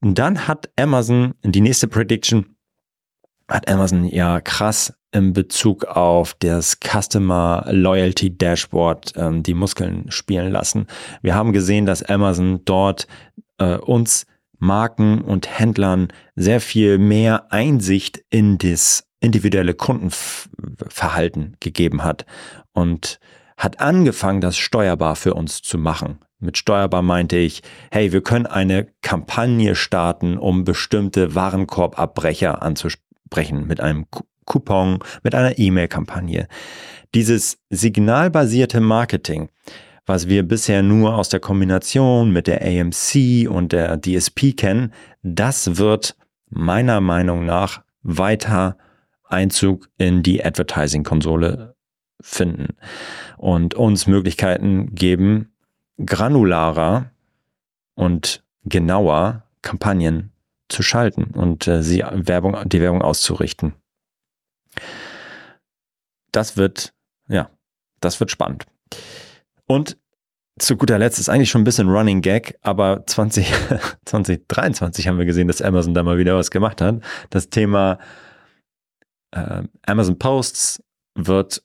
dann 0.00 0.48
hat 0.48 0.70
Amazon 0.76 1.34
die 1.42 1.60
nächste 1.60 1.86
Prediction 1.86 2.56
hat 3.50 3.68
Amazon 3.68 4.04
ja 4.04 4.40
krass 4.40 4.94
in 5.12 5.32
Bezug 5.32 5.84
auf 5.84 6.34
das 6.38 6.78
Customer 6.80 7.66
Loyalty 7.68 8.36
Dashboard 8.36 9.12
ähm, 9.16 9.42
die 9.42 9.54
Muskeln 9.54 10.10
spielen 10.10 10.52
lassen. 10.52 10.86
Wir 11.20 11.34
haben 11.34 11.52
gesehen, 11.52 11.84
dass 11.84 12.02
Amazon 12.02 12.64
dort 12.64 13.08
äh, 13.58 13.76
uns 13.76 14.26
Marken 14.58 15.20
und 15.22 15.58
Händlern 15.58 16.08
sehr 16.36 16.60
viel 16.60 16.98
mehr 16.98 17.52
Einsicht 17.52 18.22
in 18.30 18.58
das 18.58 19.04
individuelle 19.20 19.74
Kundenverhalten 19.74 21.56
gegeben 21.60 22.04
hat 22.04 22.24
und 22.72 23.18
hat 23.56 23.80
angefangen, 23.80 24.40
das 24.40 24.56
steuerbar 24.56 25.16
für 25.16 25.34
uns 25.34 25.60
zu 25.60 25.76
machen. 25.76 26.20
Mit 26.38 26.56
steuerbar 26.56 27.02
meinte 27.02 27.36
ich, 27.36 27.62
hey, 27.90 28.12
wir 28.12 28.22
können 28.22 28.46
eine 28.46 28.86
Kampagne 29.02 29.74
starten, 29.74 30.38
um 30.38 30.64
bestimmte 30.64 31.34
Warenkorbabbrecher 31.34 32.62
anzusprechen 32.62 33.09
mit 33.66 33.80
einem 33.80 34.06
Coupon, 34.44 34.98
mit 35.22 35.34
einer 35.34 35.58
E-Mail-Kampagne. 35.58 36.48
Dieses 37.14 37.58
signalbasierte 37.70 38.80
Marketing, 38.80 39.48
was 40.06 40.28
wir 40.28 40.42
bisher 40.42 40.82
nur 40.82 41.16
aus 41.16 41.28
der 41.28 41.40
Kombination 41.40 42.32
mit 42.32 42.46
der 42.46 42.62
AMC 42.62 43.48
und 43.48 43.72
der 43.72 44.00
DSP 44.00 44.56
kennen, 44.56 44.92
das 45.22 45.76
wird 45.78 46.16
meiner 46.48 47.00
Meinung 47.00 47.46
nach 47.46 47.82
weiter 48.02 48.76
Einzug 49.24 49.88
in 49.98 50.22
die 50.22 50.44
Advertising-Konsole 50.44 51.76
finden 52.20 52.76
und 53.38 53.74
uns 53.74 54.06
Möglichkeiten 54.06 54.94
geben, 54.94 55.52
granularer 56.04 57.10
und 57.94 58.42
genauer 58.64 59.44
Kampagnen 59.62 60.32
zu 60.70 60.82
schalten 60.82 61.24
und 61.34 61.66
äh, 61.66 61.82
sie 61.82 62.02
Werbung, 62.02 62.56
die 62.68 62.80
Werbung 62.80 63.02
auszurichten. 63.02 63.74
Das 66.32 66.56
wird, 66.56 66.94
ja, 67.28 67.50
das 68.00 68.20
wird 68.20 68.30
spannend. 68.30 68.66
Und 69.66 69.98
zu 70.58 70.76
guter 70.76 70.98
Letzt 70.98 71.18
ist 71.18 71.28
eigentlich 71.28 71.50
schon 71.50 71.62
ein 71.62 71.64
bisschen 71.64 71.88
Running 71.88 72.20
Gag, 72.20 72.58
aber 72.62 73.04
20, 73.06 73.52
2023 74.04 75.08
haben 75.08 75.18
wir 75.18 75.24
gesehen, 75.24 75.48
dass 75.48 75.62
Amazon 75.62 75.94
da 75.94 76.02
mal 76.02 76.18
wieder 76.18 76.36
was 76.36 76.50
gemacht 76.50 76.80
hat. 76.80 77.00
Das 77.30 77.50
Thema 77.50 77.98
äh, 79.32 79.62
Amazon 79.86 80.18
Posts 80.18 80.82
wird 81.14 81.62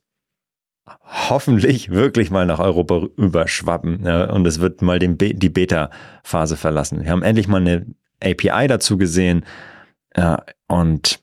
hoffentlich 1.29 1.89
wirklich 1.89 2.29
mal 2.31 2.45
nach 2.45 2.59
Europa 2.59 3.07
überschwappen 3.17 4.05
ja, 4.05 4.29
und 4.31 4.45
es 4.45 4.59
wird 4.59 4.81
mal 4.81 4.99
den 4.99 5.17
Be 5.17 5.33
die 5.33 5.49
Beta-Phase 5.49 6.57
verlassen. 6.57 7.03
Wir 7.03 7.11
haben 7.11 7.23
endlich 7.23 7.47
mal 7.47 7.61
eine 7.61 7.85
API 8.21 8.67
dazu 8.67 8.97
gesehen 8.97 9.45
ja, 10.15 10.43
und 10.67 11.19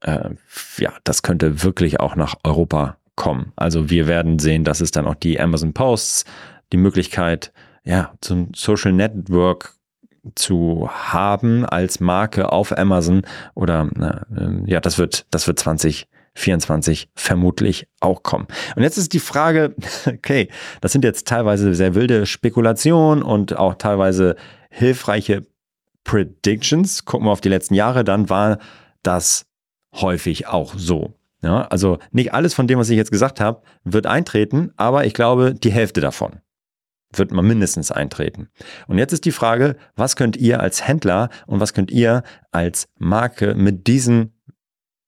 äh, 0.00 0.30
ja, 0.78 0.92
das 1.04 1.22
könnte 1.22 1.62
wirklich 1.62 2.00
auch 2.00 2.16
nach 2.16 2.36
Europa 2.44 2.96
kommen. 3.16 3.52
Also 3.56 3.90
wir 3.90 4.06
werden 4.06 4.38
sehen, 4.38 4.64
dass 4.64 4.80
es 4.80 4.90
dann 4.90 5.06
auch 5.06 5.14
die 5.14 5.40
Amazon 5.40 5.72
Posts, 5.72 6.24
die 6.72 6.76
Möglichkeit, 6.76 7.52
ja, 7.84 8.12
zum 8.20 8.52
Social 8.54 8.92
Network 8.92 9.74
zu 10.34 10.88
haben 10.90 11.64
als 11.66 12.00
Marke 12.00 12.52
auf 12.52 12.76
Amazon 12.76 13.22
oder 13.54 13.88
äh, 14.36 14.70
ja, 14.70 14.80
das 14.80 14.96
wird, 14.98 15.26
das 15.30 15.48
wird 15.48 15.58
2024 15.58 17.10
vermutlich 17.14 17.88
auch 18.00 18.22
kommen. 18.22 18.46
Und 18.76 18.84
jetzt 18.84 18.98
ist 18.98 19.12
die 19.12 19.20
Frage, 19.20 19.74
okay, 20.06 20.48
das 20.80 20.92
sind 20.92 21.04
jetzt 21.04 21.26
teilweise 21.26 21.74
sehr 21.74 21.94
wilde 21.94 22.26
Spekulationen 22.26 23.22
und 23.22 23.56
auch 23.56 23.74
teilweise 23.74 24.36
hilfreiche 24.70 25.42
Predictions. 26.04 27.04
Gucken 27.04 27.26
wir 27.26 27.32
auf 27.32 27.40
die 27.40 27.48
letzten 27.48 27.74
Jahre, 27.74 28.04
dann 28.04 28.28
war 28.28 28.58
das 29.02 29.46
häufig 29.94 30.46
auch 30.46 30.74
so. 30.76 31.14
Ja, 31.42 31.62
also 31.62 31.98
nicht 32.12 32.32
alles 32.32 32.54
von 32.54 32.68
dem, 32.68 32.78
was 32.78 32.88
ich 32.88 32.96
jetzt 32.96 33.10
gesagt 33.10 33.40
habe, 33.40 33.62
wird 33.82 34.06
eintreten, 34.06 34.72
aber 34.76 35.06
ich 35.06 35.14
glaube, 35.14 35.54
die 35.54 35.72
Hälfte 35.72 36.00
davon 36.00 36.40
wird 37.14 37.32
mal 37.32 37.42
mindestens 37.42 37.90
eintreten. 37.90 38.48
Und 38.86 38.98
jetzt 38.98 39.12
ist 39.12 39.24
die 39.24 39.32
Frage, 39.32 39.76
was 39.96 40.16
könnt 40.16 40.36
ihr 40.36 40.60
als 40.60 40.86
Händler 40.86 41.28
und 41.46 41.60
was 41.60 41.74
könnt 41.74 41.90
ihr 41.90 42.22
als 42.50 42.88
Marke 42.98 43.54
mit 43.54 43.86
diesen 43.86 44.32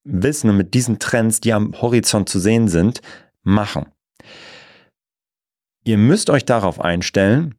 Wissen 0.04 0.50
und 0.50 0.56
mit 0.56 0.74
diesen 0.74 0.98
Trends, 0.98 1.40
die 1.40 1.52
am 1.52 1.72
Horizont 1.80 2.28
zu 2.28 2.38
sehen 2.38 2.68
sind, 2.68 3.00
machen. 3.42 3.86
Ihr 5.84 5.98
müsst 5.98 6.30
euch 6.30 6.44
darauf 6.44 6.80
einstellen, 6.80 7.54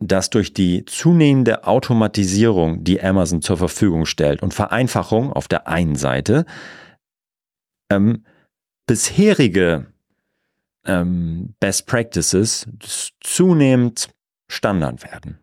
dass 0.00 0.30
durch 0.30 0.54
die 0.54 0.84
zunehmende 0.86 1.64
Automatisierung, 1.64 2.82
die 2.82 3.02
Amazon 3.02 3.42
zur 3.42 3.58
Verfügung 3.58 4.06
stellt 4.06 4.42
und 4.42 4.54
Vereinfachung 4.54 5.32
auf 5.32 5.46
der 5.46 5.68
einen 5.68 5.94
Seite, 5.94 6.46
ähm, 7.92 8.24
bisherige 8.86 9.86
ähm, 10.86 11.54
Best 11.60 11.86
Practices 11.86 12.66
zunehmend 13.20 14.08
Standard 14.50 15.04
werden. 15.04 15.38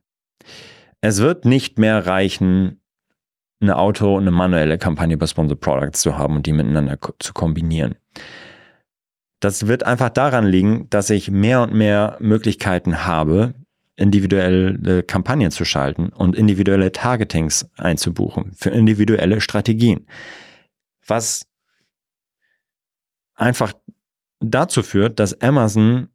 Es 1.01 1.21
wird 1.21 1.45
nicht 1.45 1.77
mehr 1.77 2.05
reichen, 2.07 2.81
eine 3.61 3.77
Auto- 3.77 4.15
und 4.15 4.23
eine 4.23 4.31
manuelle 4.31 4.77
Kampagne 4.77 5.17
bei 5.17 5.27
Sponsored 5.27 5.61
Products 5.61 6.01
zu 6.01 6.17
haben 6.17 6.35
und 6.35 6.45
die 6.45 6.53
miteinander 6.53 6.97
zu 7.19 7.33
kombinieren. 7.33 7.95
Das 9.39 9.67
wird 9.67 9.83
einfach 9.83 10.09
daran 10.09 10.45
liegen, 10.45 10.89
dass 10.89 11.11
ich 11.11 11.29
mehr 11.29 11.61
und 11.61 11.73
mehr 11.73 12.17
Möglichkeiten 12.19 13.05
habe, 13.05 13.53
individuelle 13.97 15.03
Kampagnen 15.03 15.51
zu 15.51 15.65
schalten 15.65 16.09
und 16.09 16.35
individuelle 16.35 16.91
Targetings 16.91 17.69
einzubuchen 17.77 18.53
für 18.53 18.69
individuelle 18.69 19.41
Strategien. 19.41 20.07
Was 21.05 21.47
einfach 23.33 23.73
dazu 24.39 24.83
führt, 24.83 25.19
dass 25.19 25.41
Amazon 25.41 26.09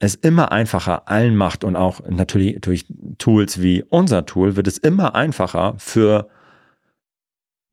es 0.00 0.14
immer 0.16 0.52
einfacher 0.52 1.08
allen 1.08 1.36
macht 1.36 1.64
und 1.64 1.76
auch 1.76 2.00
natürlich 2.08 2.60
durch 2.60 2.86
Tools 3.18 3.62
wie 3.62 3.82
unser 3.82 4.26
Tool 4.26 4.56
wird 4.56 4.66
es 4.66 4.78
immer 4.78 5.14
einfacher 5.14 5.74
für, 5.78 6.28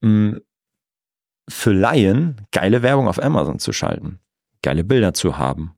mm, 0.02 0.38
für 1.48 1.74
Laien 1.74 2.42
geile 2.52 2.82
Werbung 2.82 3.08
auf 3.08 3.22
Amazon 3.22 3.60
zu 3.60 3.74
schalten, 3.74 4.20
geile 4.64 4.84
Bilder 4.84 5.14
zu 5.14 5.38
haben, 5.38 5.76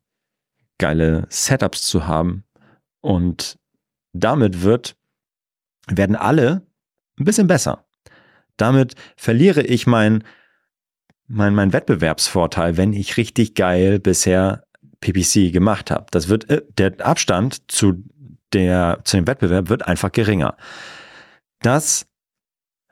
geile 0.78 1.26
Setups 1.30 1.82
zu 1.82 2.08
haben 2.08 2.46
und 3.08 3.58
damit 4.12 4.64
wird, 4.64 4.98
werden 5.88 6.18
alle 6.18 6.68
ein 7.18 7.24
bisschen 7.24 7.48
besser. 7.48 7.86
Damit 8.58 8.96
verliere 9.16 9.62
ich 9.62 9.88
mein, 9.88 10.26
mein, 11.26 11.56
mein 11.56 11.72
Wettbewerbsvorteil, 11.72 12.76
wenn 12.76 12.92
ich 12.92 13.16
richtig 13.16 13.56
geil 13.56 14.00
bisher 14.00 14.66
PPC 15.00 15.54
gemacht 15.54 15.90
habe. 15.90 16.08
Das 16.12 16.28
wird, 16.28 16.50
äh, 16.50 16.64
der 16.78 17.00
Abstand 17.06 17.72
zu 17.72 18.04
der, 18.52 19.00
zu 19.06 19.16
dem 19.16 19.26
Wettbewerb 19.26 19.70
wird 19.70 19.88
einfach 19.88 20.12
geringer. 20.12 20.58
Das 21.62 22.08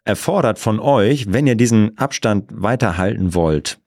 erfordert 0.06 0.60
von 0.60 0.80
euch, 0.80 1.34
wenn 1.34 1.46
ihr 1.46 1.56
diesen 1.56 1.98
Abstand 1.98 2.46
weiterhalten 2.54 3.34
wollt, 3.34 3.82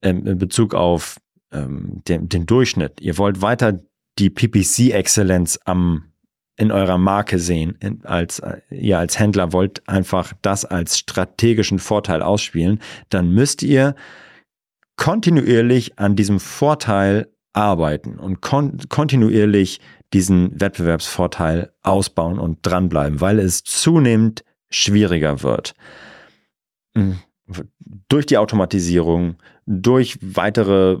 ähm, 0.00 0.26
in 0.28 0.38
Bezug 0.38 0.74
auf 0.76 1.18
ähm, 1.50 2.02
den, 2.06 2.28
den 2.28 2.46
Durchschnitt, 2.46 3.00
ihr 3.00 3.18
wollt 3.18 3.42
weiter 3.42 3.80
die 4.18 4.30
PPC-Exzellenz 4.30 5.58
am 5.64 6.12
in 6.56 6.70
eurer 6.70 6.98
Marke 6.98 7.38
sehen, 7.38 7.76
in, 7.80 8.04
als 8.04 8.38
äh, 8.40 8.60
ihr 8.70 8.98
als 8.98 9.18
Händler 9.18 9.52
wollt 9.52 9.88
einfach 9.88 10.34
das 10.42 10.64
als 10.64 10.98
strategischen 10.98 11.78
Vorteil 11.78 12.22
ausspielen, 12.22 12.80
dann 13.08 13.30
müsst 13.30 13.62
ihr 13.62 13.94
kontinuierlich 14.96 15.98
an 15.98 16.14
diesem 16.14 16.40
Vorteil 16.40 17.32
arbeiten 17.54 18.18
und 18.18 18.40
kon 18.40 18.78
kontinuierlich 18.88 19.80
diesen 20.12 20.60
Wettbewerbsvorteil 20.60 21.72
ausbauen 21.82 22.38
und 22.38 22.58
dranbleiben, 22.62 23.20
weil 23.20 23.38
es 23.38 23.64
zunehmend 23.64 24.44
schwieriger 24.70 25.42
wird. 25.42 25.74
Hm, 26.94 27.18
durch 28.08 28.26
die 28.26 28.38
Automatisierung, 28.38 29.36
durch 29.66 30.18
weitere, 30.20 30.98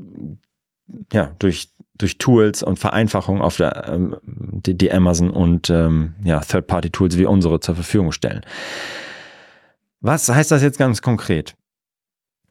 ja, 1.12 1.34
durch, 1.38 1.71
durch 1.94 2.18
Tools 2.18 2.62
und 2.62 2.78
Vereinfachung 2.78 3.40
auf 3.40 3.56
der, 3.56 3.88
ähm, 3.88 4.16
die, 4.24 4.76
die 4.76 4.92
Amazon 4.92 5.30
und 5.30 5.70
ähm, 5.70 6.14
ja, 6.24 6.40
Third-Party-Tools 6.40 7.18
wie 7.18 7.26
unsere 7.26 7.60
zur 7.60 7.74
Verfügung 7.74 8.12
stellen. 8.12 8.42
Was 10.00 10.28
heißt 10.28 10.50
das 10.50 10.62
jetzt 10.62 10.78
ganz 10.78 11.02
konkret? 11.02 11.54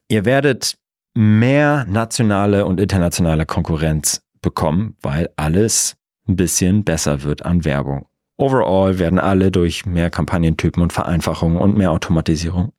Ihr 0.08 0.24
werdet 0.24 0.78
mehr 1.14 1.84
nationale 1.86 2.64
und 2.64 2.80
internationale 2.80 3.44
Konkurrenz 3.46 4.22
bekommen, 4.40 4.96
weil 5.02 5.28
alles 5.36 5.96
ein 6.26 6.36
bisschen 6.36 6.84
besser 6.84 7.22
wird 7.22 7.44
an 7.44 7.64
Werbung. 7.64 8.06
Overall 8.36 8.98
werden 8.98 9.18
alle 9.18 9.50
durch 9.50 9.86
mehr 9.86 10.10
Kampagnentypen 10.10 10.82
und 10.82 10.92
Vereinfachungen 10.92 11.58
und 11.58 11.76
mehr 11.76 11.90
Automatisierung 11.90 12.72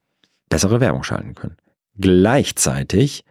bessere 0.49 0.79
Werbung 0.79 1.03
schalten 1.03 1.35
können. 1.35 1.57
Gleichzeitig 1.97 3.23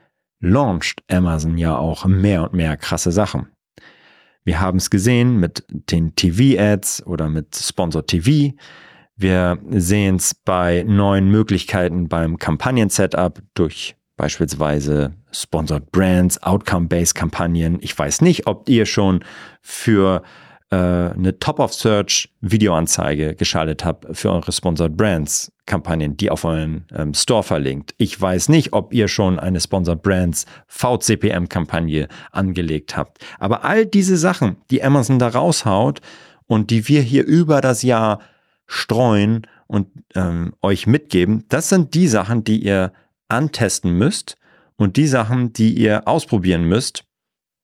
launcht 0.43 1.03
Amazon 1.09 1.57
ja 1.57 1.77
auch 1.77 2.05
mehr 2.05 2.43
und 2.43 2.53
mehr 2.53 2.77
krasse 2.77 3.13
Sachen. 3.13 3.47
Wir 4.45 4.61
haben 4.61 4.79
es 4.79 4.91
gesehen 4.91 5.39
mit 5.39 5.65
den 5.69 6.15
TV-Ads 6.17 7.07
oder 7.07 7.29
mit 7.29 7.57
Sponsor 7.57 8.05
TV. 8.05 8.55
Wir 9.17 9.59
sehen 9.71 10.17
es 10.17 10.35
bei 10.35 10.85
neuen 10.87 11.31
Möglichkeiten 11.31 12.09
beim 12.09 12.39
Kampagnen-Setup 12.39 13.41
durch 13.55 13.95
beispielsweise 14.17 15.15
Sponsored 15.31 15.93
Brands, 15.93 16.43
Outcome-Based 16.43 17.15
Kampagnen. 17.15 17.79
Ich 17.81 17.97
weiß 17.97 18.21
nicht, 18.21 18.47
ob 18.47 18.69
ihr 18.69 18.85
schon 18.85 19.25
für 19.61 20.23
eine 20.77 21.39
Top-of-Search 21.39 22.31
Videoanzeige 22.41 23.35
geschaltet 23.35 23.85
habt 23.85 24.17
für 24.17 24.31
eure 24.31 24.53
Sponsored 24.53 24.97
Brands 24.97 25.53
Kampagnen, 25.67 26.17
die 26.17 26.31
auf 26.31 26.45
euren 26.45 26.87
ähm, 26.95 27.15
Store 27.15 27.43
verlinkt. 27.43 27.95
Ich 27.99 28.21
weiß 28.21 28.49
nicht, 28.49 28.73
ob 28.73 28.93
ihr 28.93 29.09
schon 29.09 29.39
eine 29.39 29.61
Sponsored 29.61 30.03
Brands 30.03 30.47
VCPM 30.67 31.49
Kampagne 31.49 32.09
angelegt 32.33 32.97
habt. 32.97 33.25
Aber 33.39 33.65
all 33.65 33.87
diese 33.87 34.17
Sachen, 34.17 34.57
die 34.71 34.83
Amazon 34.83 35.19
da 35.19 35.29
raushaut 35.29 36.01
und 36.47 36.71
die 36.71 36.89
wir 36.89 37.03
hier 37.03 37.25
über 37.25 37.61
das 37.61 37.83
Jahr 37.83 38.21
streuen 38.67 39.47
und 39.67 39.89
ähm, 40.15 40.55
euch 40.63 40.87
mitgeben, 40.87 41.45
das 41.49 41.69
sind 41.69 41.95
die 41.95 42.09
Sachen, 42.09 42.45
die 42.45 42.65
ihr 42.65 42.93
antesten 43.29 43.93
müsst 43.93 44.37
und 44.77 44.97
die 44.97 45.07
Sachen, 45.07 45.53
die 45.53 45.75
ihr 45.75 46.09
ausprobieren 46.09 46.65
müsst 46.65 47.05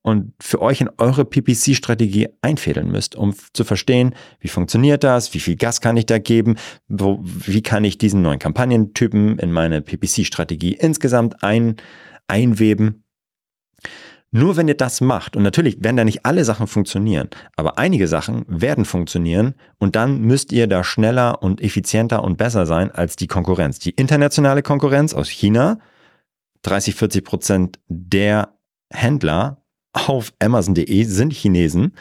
und 0.01 0.33
für 0.41 0.61
euch 0.61 0.81
in 0.81 0.89
eure 0.97 1.25
PPC-Strategie 1.25 2.29
einfädeln 2.41 2.89
müsst, 2.89 3.15
um 3.15 3.33
zu 3.53 3.63
verstehen, 3.63 4.15
wie 4.39 4.47
funktioniert 4.47 5.03
das, 5.03 5.33
wie 5.33 5.39
viel 5.39 5.55
Gas 5.55 5.81
kann 5.81 5.97
ich 5.97 6.05
da 6.05 6.19
geben, 6.19 6.55
wo, 6.87 7.19
wie 7.21 7.61
kann 7.61 7.83
ich 7.83 7.97
diesen 7.97 8.21
neuen 8.21 8.39
Kampagnentypen 8.39 9.39
in 9.39 9.51
meine 9.51 9.81
PPC-Strategie 9.81 10.73
insgesamt 10.73 11.43
ein, 11.43 11.75
einweben. 12.27 13.03
Nur 14.31 14.57
wenn 14.57 14.67
ihr 14.67 14.77
das 14.77 15.01
macht, 15.01 15.35
und 15.35 15.41
natürlich 15.41 15.83
werden 15.83 15.97
da 15.97 16.03
nicht 16.03 16.23
alle 16.23 16.45
Sachen 16.45 16.67
funktionieren, 16.67 17.29
aber 17.55 17.79
einige 17.79 18.07
Sachen 18.07 18.45
werden 18.47 18.85
funktionieren 18.85 19.55
und 19.79 19.95
dann 19.95 20.21
müsst 20.21 20.51
ihr 20.51 20.67
da 20.67 20.83
schneller 20.83 21.41
und 21.41 21.61
effizienter 21.61 22.23
und 22.23 22.37
besser 22.37 22.67
sein 22.67 22.91
als 22.91 23.15
die 23.15 23.25
Konkurrenz. 23.25 23.79
Die 23.79 23.89
internationale 23.89 24.61
Konkurrenz 24.61 25.15
aus 25.15 25.29
China, 25.29 25.79
30, 26.61 26.93
40 26.93 27.23
Prozent 27.23 27.79
der 27.87 28.53
Händler 28.91 29.58
auf 29.93 30.33
Amazon.de 30.39 31.03
sind 31.03 31.33
Chinesen. 31.33 31.93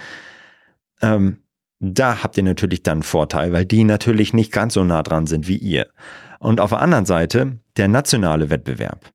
Ähm, 1.01 1.39
da 1.81 2.23
habt 2.23 2.37
ihr 2.37 2.43
natürlich 2.43 2.83
dann 2.83 2.99
einen 2.99 3.03
Vorteil, 3.03 3.53
weil 3.53 3.65
die 3.65 3.85
natürlich 3.85 4.35
nicht 4.35 4.53
ganz 4.53 4.75
so 4.75 4.85
nah 4.85 5.03
dran 5.03 5.27
sind 5.27 5.47
wie 5.47 5.59
ihr. 5.59 5.89
Und 6.41 6.61
auf 6.61 6.71
der 6.71 6.81
anderen 6.81 7.07
Seite 7.07 7.59
der 7.77 7.89
nationale 7.89 8.51
Wettbewerb 8.51 9.13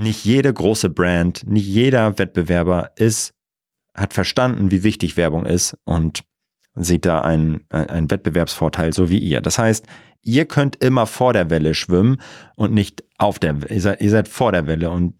nicht 0.00 0.24
jede 0.24 0.52
große 0.52 0.90
Brand, 0.90 1.46
nicht 1.46 1.66
jeder 1.66 2.18
Wettbewerber 2.18 2.92
ist, 2.96 3.34
hat 3.94 4.14
verstanden, 4.14 4.70
wie 4.70 4.82
wichtig 4.82 5.16
Werbung 5.16 5.46
ist 5.46 5.76
und 5.84 6.22
sieht 6.74 7.04
da 7.04 7.20
einen, 7.20 7.64
einen 7.68 8.10
Wettbewerbsvorteil, 8.10 8.92
so 8.92 9.10
wie 9.10 9.18
ihr. 9.18 9.40
Das 9.40 9.58
heißt, 9.58 9.86
ihr 10.22 10.46
könnt 10.46 10.82
immer 10.82 11.06
vor 11.06 11.32
der 11.32 11.50
Welle 11.50 11.74
schwimmen 11.74 12.20
und 12.56 12.72
nicht 12.72 13.04
auf 13.18 13.38
der 13.38 13.60
Welle. 13.62 13.74
Ihr 13.74 13.80
seid, 13.80 14.00
ihr 14.00 14.10
seid 14.10 14.28
vor 14.28 14.52
der 14.52 14.66
Welle 14.66 14.90
und 14.90 15.14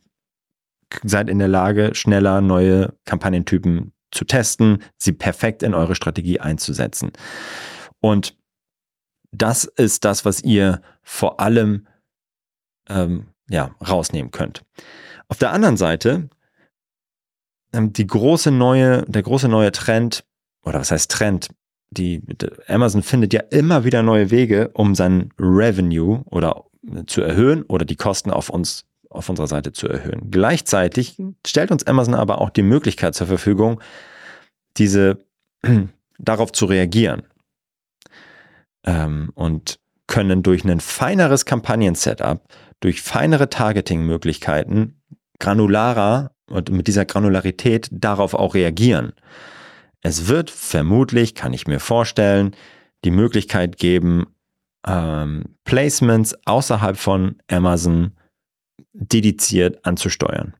seid 1.04 1.28
in 1.28 1.38
der 1.38 1.48
Lage, 1.48 1.94
schneller 1.94 2.40
neue 2.40 2.94
Kampagnentypen 3.04 3.92
zu 4.10 4.24
testen, 4.24 4.82
sie 4.96 5.12
perfekt 5.12 5.62
in 5.62 5.74
eure 5.74 5.94
Strategie 5.94 6.40
einzusetzen. 6.40 7.12
Und 8.00 8.36
das 9.32 9.64
ist 9.64 10.04
das, 10.04 10.24
was 10.24 10.42
ihr 10.42 10.82
vor 11.02 11.40
allem 11.40 11.86
ähm, 12.88 13.28
ja, 13.48 13.74
rausnehmen 13.86 14.30
könnt. 14.30 14.64
Auf 15.28 15.38
der 15.38 15.52
anderen 15.52 15.76
Seite, 15.76 16.28
ähm, 17.72 17.92
die 17.92 18.06
große 18.06 18.50
neue, 18.50 19.02
der 19.02 19.22
große 19.22 19.48
neue 19.48 19.72
Trend, 19.72 20.24
oder 20.64 20.80
was 20.80 20.90
heißt 20.90 21.10
Trend? 21.10 21.48
Die, 21.92 22.22
Amazon 22.68 23.02
findet 23.02 23.32
ja 23.32 23.40
immer 23.50 23.84
wieder 23.84 24.02
neue 24.02 24.30
Wege, 24.30 24.70
um 24.74 24.94
sein 24.94 25.32
Revenue 25.38 26.22
oder 26.26 26.64
zu 27.06 27.20
erhöhen 27.20 27.62
oder 27.64 27.84
die 27.84 27.96
Kosten 27.96 28.30
auf 28.30 28.48
uns, 28.48 28.84
auf 29.10 29.28
unserer 29.28 29.48
Seite 29.48 29.72
zu 29.72 29.88
erhöhen. 29.88 30.30
Gleichzeitig 30.30 31.20
stellt 31.46 31.70
uns 31.70 31.86
Amazon 31.86 32.14
aber 32.14 32.40
auch 32.40 32.50
die 32.50 32.62
Möglichkeit 32.62 33.14
zur 33.14 33.26
Verfügung, 33.26 33.80
diese, 34.76 35.18
darauf 36.18 36.52
zu 36.52 36.64
reagieren. 36.66 37.22
Ähm, 38.84 39.30
und 39.34 39.78
können 40.06 40.42
durch 40.42 40.64
ein 40.64 40.80
feineres 40.80 41.44
Kampagnen-Setup 41.44 42.42
durch 42.80 43.02
feinere 43.02 43.50
Targeting-Möglichkeiten 43.50 45.00
granularer 45.38 46.32
und 46.48 46.70
mit 46.70 46.88
dieser 46.88 47.04
Granularität 47.04 47.88
darauf 47.92 48.34
auch 48.34 48.54
reagieren. 48.54 49.12
Es 50.02 50.28
wird 50.28 50.50
vermutlich, 50.50 51.34
kann 51.34 51.52
ich 51.52 51.66
mir 51.66 51.78
vorstellen, 51.78 52.56
die 53.04 53.10
Möglichkeit 53.10 53.76
geben, 53.76 54.34
ähm, 54.86 55.56
Placements 55.64 56.34
außerhalb 56.46 56.96
von 56.96 57.36
Amazon 57.48 58.12
dediziert 58.92 59.84
anzusteuern. 59.84 60.54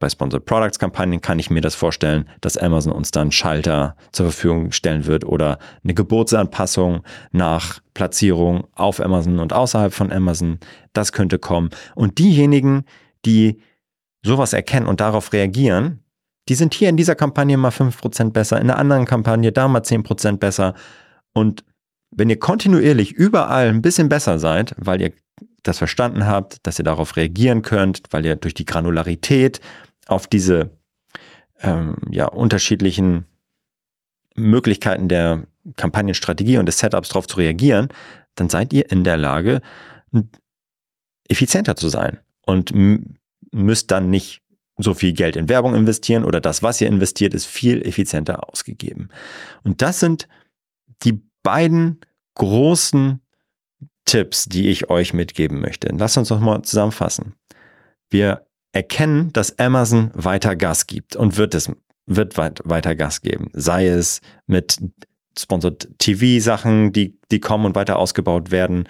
Bei 0.00 0.08
Sponsored 0.08 0.44
Products 0.44 0.78
Kampagnen 0.78 1.20
kann 1.20 1.38
ich 1.38 1.50
mir 1.50 1.60
das 1.60 1.74
vorstellen, 1.74 2.28
dass 2.40 2.58
Amazon 2.58 2.92
uns 2.92 3.10
dann 3.10 3.32
Schalter 3.32 3.96
zur 4.12 4.26
Verfügung 4.26 4.72
stellen 4.72 5.06
wird 5.06 5.24
oder 5.24 5.58
eine 5.82 5.94
Geburtsanpassung 5.94 7.02
nach 7.32 7.80
Platzierung 7.94 8.66
auf 8.72 9.00
Amazon 9.00 9.38
und 9.38 9.52
außerhalb 9.52 9.94
von 9.94 10.12
Amazon. 10.12 10.58
Das 10.92 11.12
könnte 11.12 11.38
kommen. 11.38 11.70
Und 11.94 12.18
diejenigen, 12.18 12.84
die 13.24 13.62
sowas 14.22 14.52
erkennen 14.52 14.86
und 14.86 15.00
darauf 15.00 15.32
reagieren, 15.32 16.00
die 16.48 16.54
sind 16.54 16.74
hier 16.74 16.88
in 16.88 16.96
dieser 16.96 17.14
Kampagne 17.14 17.56
mal 17.56 17.70
5% 17.70 18.32
besser, 18.32 18.60
in 18.60 18.66
der 18.66 18.78
anderen 18.78 19.06
Kampagne 19.06 19.52
da 19.52 19.68
mal 19.68 19.80
10% 19.80 20.36
besser. 20.36 20.74
Und 21.32 21.64
wenn 22.10 22.28
ihr 22.28 22.38
kontinuierlich 22.38 23.12
überall 23.12 23.68
ein 23.68 23.82
bisschen 23.82 24.08
besser 24.08 24.38
seid, 24.38 24.74
weil 24.76 25.00
ihr 25.00 25.12
das 25.64 25.78
verstanden 25.78 26.26
habt, 26.26 26.64
dass 26.66 26.78
ihr 26.78 26.84
darauf 26.84 27.16
reagieren 27.16 27.62
könnt, 27.62 28.02
weil 28.10 28.24
ihr 28.24 28.36
durch 28.36 28.54
die 28.54 28.66
Granularität 28.66 29.60
auf 30.06 30.26
diese 30.26 30.70
ähm, 31.60 31.96
ja, 32.10 32.26
unterschiedlichen 32.26 33.24
Möglichkeiten 34.36 35.08
der 35.08 35.46
Kampagnenstrategie 35.76 36.58
und 36.58 36.66
des 36.66 36.78
Setups 36.78 37.08
darauf 37.08 37.26
zu 37.26 37.38
reagieren, 37.38 37.88
dann 38.34 38.48
seid 38.48 38.72
ihr 38.72 38.90
in 38.90 39.04
der 39.04 39.16
Lage, 39.16 39.62
effizienter 41.28 41.76
zu 41.76 41.88
sein 41.88 42.18
und 42.42 42.72
müsst 43.52 43.90
dann 43.90 44.10
nicht 44.10 44.42
so 44.76 44.92
viel 44.92 45.12
Geld 45.12 45.36
in 45.36 45.48
Werbung 45.48 45.74
investieren 45.74 46.24
oder 46.24 46.40
das, 46.40 46.62
was 46.62 46.80
ihr 46.80 46.88
investiert, 46.88 47.32
ist 47.32 47.46
viel 47.46 47.86
effizienter 47.86 48.48
ausgegeben. 48.48 49.08
Und 49.62 49.82
das 49.82 50.00
sind 50.00 50.28
die 51.04 51.22
beiden 51.42 52.00
großen 52.34 53.20
Tipps, 54.04 54.44
die 54.44 54.68
ich 54.68 54.90
euch 54.90 55.14
mitgeben 55.14 55.60
möchte. 55.60 55.88
Lass 55.96 56.16
uns 56.16 56.30
noch 56.30 56.40
mal 56.40 56.62
zusammenfassen. 56.62 57.34
Wir 58.10 58.46
erkennen, 58.72 59.32
dass 59.32 59.58
Amazon 59.58 60.10
weiter 60.14 60.56
Gas 60.56 60.86
gibt 60.86 61.16
und 61.16 61.36
wird 61.36 61.54
es 61.54 61.70
wird 62.06 62.36
weit, 62.36 62.60
weiter 62.64 62.94
Gas 62.94 63.22
geben. 63.22 63.48
Sei 63.54 63.86
es 63.86 64.20
mit 64.46 64.78
Sponsored 65.38 65.88
TV-Sachen, 65.98 66.92
die, 66.92 67.18
die 67.30 67.40
kommen 67.40 67.64
und 67.64 67.74
weiter 67.74 67.98
ausgebaut 67.98 68.50
werden, 68.50 68.88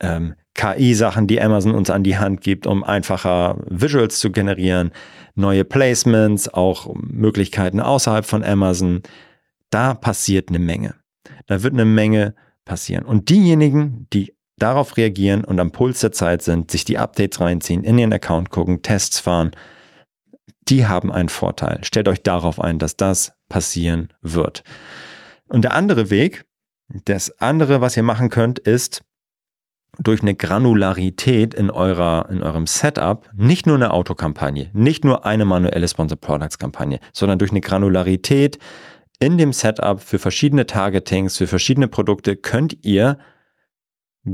ähm, 0.00 0.34
KI-Sachen, 0.54 1.28
die 1.28 1.40
Amazon 1.40 1.74
uns 1.74 1.88
an 1.88 2.02
die 2.02 2.18
Hand 2.18 2.40
gibt, 2.40 2.66
um 2.66 2.82
einfacher 2.82 3.58
Visuals 3.68 4.18
zu 4.18 4.32
generieren, 4.32 4.90
neue 5.36 5.64
Placements, 5.64 6.48
auch 6.48 6.92
Möglichkeiten 6.96 7.80
außerhalb 7.80 8.24
von 8.24 8.42
Amazon. 8.42 9.02
Da 9.70 9.94
passiert 9.94 10.48
eine 10.48 10.58
Menge. 10.58 10.96
Da 11.46 11.62
wird 11.62 11.74
eine 11.74 11.84
Menge 11.84 12.34
passieren. 12.64 13.04
Und 13.04 13.28
diejenigen, 13.28 14.08
die 14.12 14.34
darauf 14.58 14.96
reagieren 14.96 15.44
und 15.44 15.60
am 15.60 15.70
Puls 15.70 16.00
der 16.00 16.12
Zeit 16.12 16.42
sind, 16.42 16.70
sich 16.70 16.84
die 16.84 16.98
Updates 16.98 17.40
reinziehen, 17.40 17.84
in 17.84 17.98
ihren 17.98 18.12
Account 18.12 18.50
gucken, 18.50 18.82
Tests 18.82 19.20
fahren, 19.20 19.52
die 20.68 20.86
haben 20.86 21.10
einen 21.10 21.28
Vorteil. 21.28 21.80
Stellt 21.82 22.08
euch 22.08 22.22
darauf 22.22 22.60
ein, 22.60 22.78
dass 22.78 22.96
das 22.96 23.32
passieren 23.48 24.08
wird. 24.20 24.62
Und 25.48 25.62
der 25.62 25.74
andere 25.74 26.10
Weg, 26.10 26.44
das 27.04 27.38
andere, 27.40 27.80
was 27.80 27.96
ihr 27.96 28.02
machen 28.02 28.28
könnt, 28.28 28.58
ist 28.58 29.02
durch 29.98 30.22
eine 30.22 30.34
Granularität 30.34 31.54
in 31.54 31.70
eurer, 31.70 32.28
in 32.30 32.42
eurem 32.42 32.66
Setup, 32.66 33.28
nicht 33.34 33.66
nur 33.66 33.76
eine 33.76 33.92
Autokampagne, 33.92 34.70
nicht 34.72 35.04
nur 35.04 35.26
eine 35.26 35.44
manuelle 35.44 35.88
Sponsor 35.88 36.18
Products 36.18 36.58
Kampagne, 36.58 37.00
sondern 37.12 37.38
durch 37.38 37.50
eine 37.50 37.60
Granularität 37.60 38.58
in 39.18 39.38
dem 39.38 39.52
Setup 39.52 40.00
für 40.00 40.18
verschiedene 40.18 40.66
Targetings, 40.66 41.36
für 41.36 41.48
verschiedene 41.48 41.88
Produkte 41.88 42.36
könnt 42.36 42.84
ihr 42.84 43.18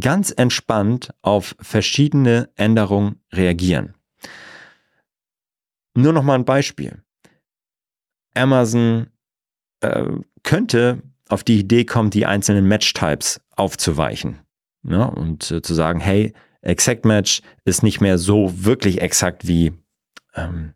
ganz 0.00 0.32
entspannt 0.36 1.12
auf 1.22 1.56
verschiedene 1.60 2.50
Änderungen 2.56 3.20
reagieren. 3.32 3.94
Nur 5.94 6.12
noch 6.12 6.22
mal 6.22 6.34
ein 6.34 6.44
Beispiel. 6.44 7.02
Amazon 8.34 9.08
äh, 9.80 10.06
könnte 10.42 11.02
auf 11.28 11.44
die 11.44 11.58
Idee 11.58 11.84
kommen, 11.84 12.10
die 12.10 12.26
einzelnen 12.26 12.66
Match-Types 12.66 13.40
aufzuweichen 13.56 14.40
ne? 14.82 15.10
und 15.10 15.50
äh, 15.50 15.62
zu 15.62 15.74
sagen, 15.74 16.00
hey, 16.00 16.32
Exact 16.62 17.04
Match 17.04 17.42
ist 17.64 17.82
nicht 17.82 18.00
mehr 18.00 18.18
so 18.18 18.64
wirklich 18.64 19.00
exakt 19.02 19.46
wie, 19.46 19.72
ähm, 20.34 20.72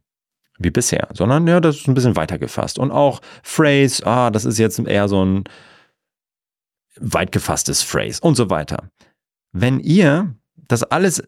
wie 0.58 0.70
bisher, 0.70 1.08
sondern 1.14 1.46
ja, 1.46 1.60
das 1.60 1.76
ist 1.76 1.88
ein 1.88 1.94
bisschen 1.94 2.16
weiter 2.16 2.38
gefasst. 2.38 2.78
Und 2.78 2.90
auch 2.90 3.20
Phrase, 3.42 4.06
ah, 4.06 4.30
das 4.30 4.44
ist 4.44 4.58
jetzt 4.58 4.78
eher 4.78 5.08
so 5.08 5.24
ein 5.24 5.44
weit 7.00 7.32
gefasstes 7.32 7.82
Phrase 7.82 8.20
und 8.20 8.34
so 8.34 8.50
weiter. 8.50 8.90
Wenn 9.52 9.80
ihr 9.80 10.34
das 10.56 10.82
alles 10.82 11.22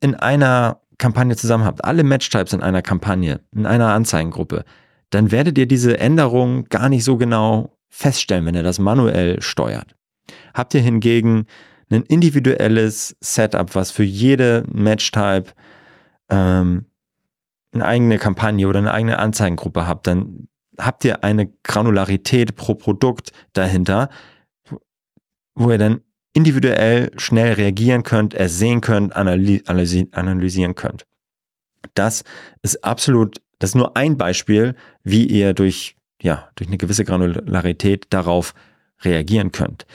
in 0.00 0.14
einer 0.14 0.80
Kampagne 0.98 1.36
zusammen 1.36 1.64
habt, 1.64 1.84
alle 1.84 2.04
Matchtypes 2.04 2.52
in 2.52 2.62
einer 2.62 2.82
Kampagne, 2.82 3.40
in 3.54 3.66
einer 3.66 3.92
Anzeigengruppe, 3.92 4.64
dann 5.10 5.30
werdet 5.30 5.58
ihr 5.58 5.66
diese 5.66 5.98
Änderungen 5.98 6.64
gar 6.66 6.88
nicht 6.88 7.04
so 7.04 7.16
genau 7.16 7.76
feststellen, 7.88 8.46
wenn 8.46 8.54
ihr 8.54 8.62
das 8.62 8.78
manuell 8.78 9.42
steuert. 9.42 9.94
Habt 10.54 10.74
ihr 10.74 10.80
hingegen 10.80 11.46
ein 11.90 12.02
individuelles 12.04 13.16
Setup, 13.20 13.74
was 13.74 13.90
für 13.90 14.04
jede 14.04 14.64
Matchtype 14.72 15.52
ähm, 16.30 16.86
eine 17.72 17.84
eigene 17.84 18.18
Kampagne 18.18 18.68
oder 18.68 18.78
eine 18.78 18.92
eigene 18.92 19.18
Anzeigengruppe 19.18 19.86
habt, 19.86 20.06
dann 20.06 20.48
habt 20.78 21.04
ihr 21.04 21.22
eine 21.24 21.52
Granularität 21.62 22.56
pro 22.56 22.74
Produkt 22.74 23.32
dahinter, 23.52 24.08
wo 25.54 25.70
ihr 25.70 25.78
dann 25.78 26.00
individuell 26.32 27.10
schnell 27.16 27.54
reagieren 27.54 28.02
könnt, 28.02 28.34
ersehen 28.34 28.80
könnt, 28.80 29.14
analysieren 29.14 30.74
könnt. 30.74 31.06
Das 31.94 32.24
ist 32.62 32.84
absolut, 32.84 33.40
das 33.58 33.70
ist 33.70 33.74
nur 33.74 33.96
ein 33.96 34.16
Beispiel, 34.16 34.74
wie 35.02 35.26
ihr 35.26 35.52
durch, 35.54 35.96
ja, 36.20 36.48
durch 36.54 36.68
eine 36.68 36.78
gewisse 36.78 37.04
Granularität 37.04 38.06
darauf 38.10 38.54
reagieren 39.02 39.52
könnt. 39.52 39.86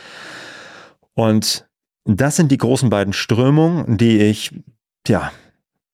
Und 1.13 1.67
das 2.06 2.36
sind 2.36 2.52
die 2.52 2.58
großen 2.58 2.89
beiden 2.89 3.13
Strömungen, 3.13 3.97
die 3.97 4.19
ich, 4.19 4.52
ja, 5.08 5.32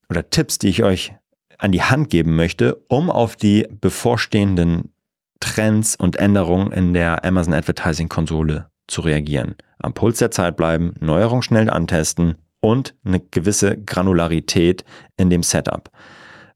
oder 0.10 0.30
Tipps, 0.30 0.60
die 0.60 0.68
ich 0.68 0.84
euch 0.84 1.14
an 1.58 1.72
die 1.72 1.84
Hand 1.84 2.10
geben 2.10 2.36
möchte, 2.36 2.76
um 2.88 3.10
auf 3.10 3.36
die 3.36 3.68
bevorstehenden 3.80 4.94
Trends 5.40 5.96
und 5.96 6.18
Änderungen 6.18 6.72
in 6.72 6.94
der 6.94 7.24
Amazon 7.24 7.54
Advertising 7.54 8.10
Konsole 8.10 8.70
zu 8.88 9.02
reagieren. 9.02 9.56
Am 9.80 9.94
Puls 9.94 10.20
der 10.20 10.32
Zeit 10.32 10.58
bleiben, 10.58 10.94
Neuerungen 11.00 11.44
schnell 11.44 11.70
antesten 11.70 12.36
und 12.60 12.96
eine 13.04 13.20
gewisse 13.20 13.78
Granularität 13.78 14.86
in 15.18 15.30
dem 15.30 15.44
Setup. 15.44 15.92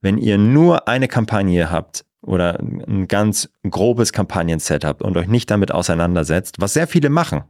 Wenn 0.02 0.18
ihr 0.18 0.38
nur 0.38 0.88
eine 0.88 1.08
Kampagne 1.08 1.70
habt 1.72 2.06
oder 2.22 2.60
ein 2.60 3.08
ganz 3.08 3.50
grobes 3.70 4.14
Kampagnen-Setup 4.14 5.02
und 5.02 5.18
euch 5.18 5.28
nicht 5.28 5.52
damit 5.52 5.72
auseinandersetzt, 5.72 6.58
was 6.60 6.74
sehr 6.74 6.88
viele 6.88 7.10
machen, 7.10 7.44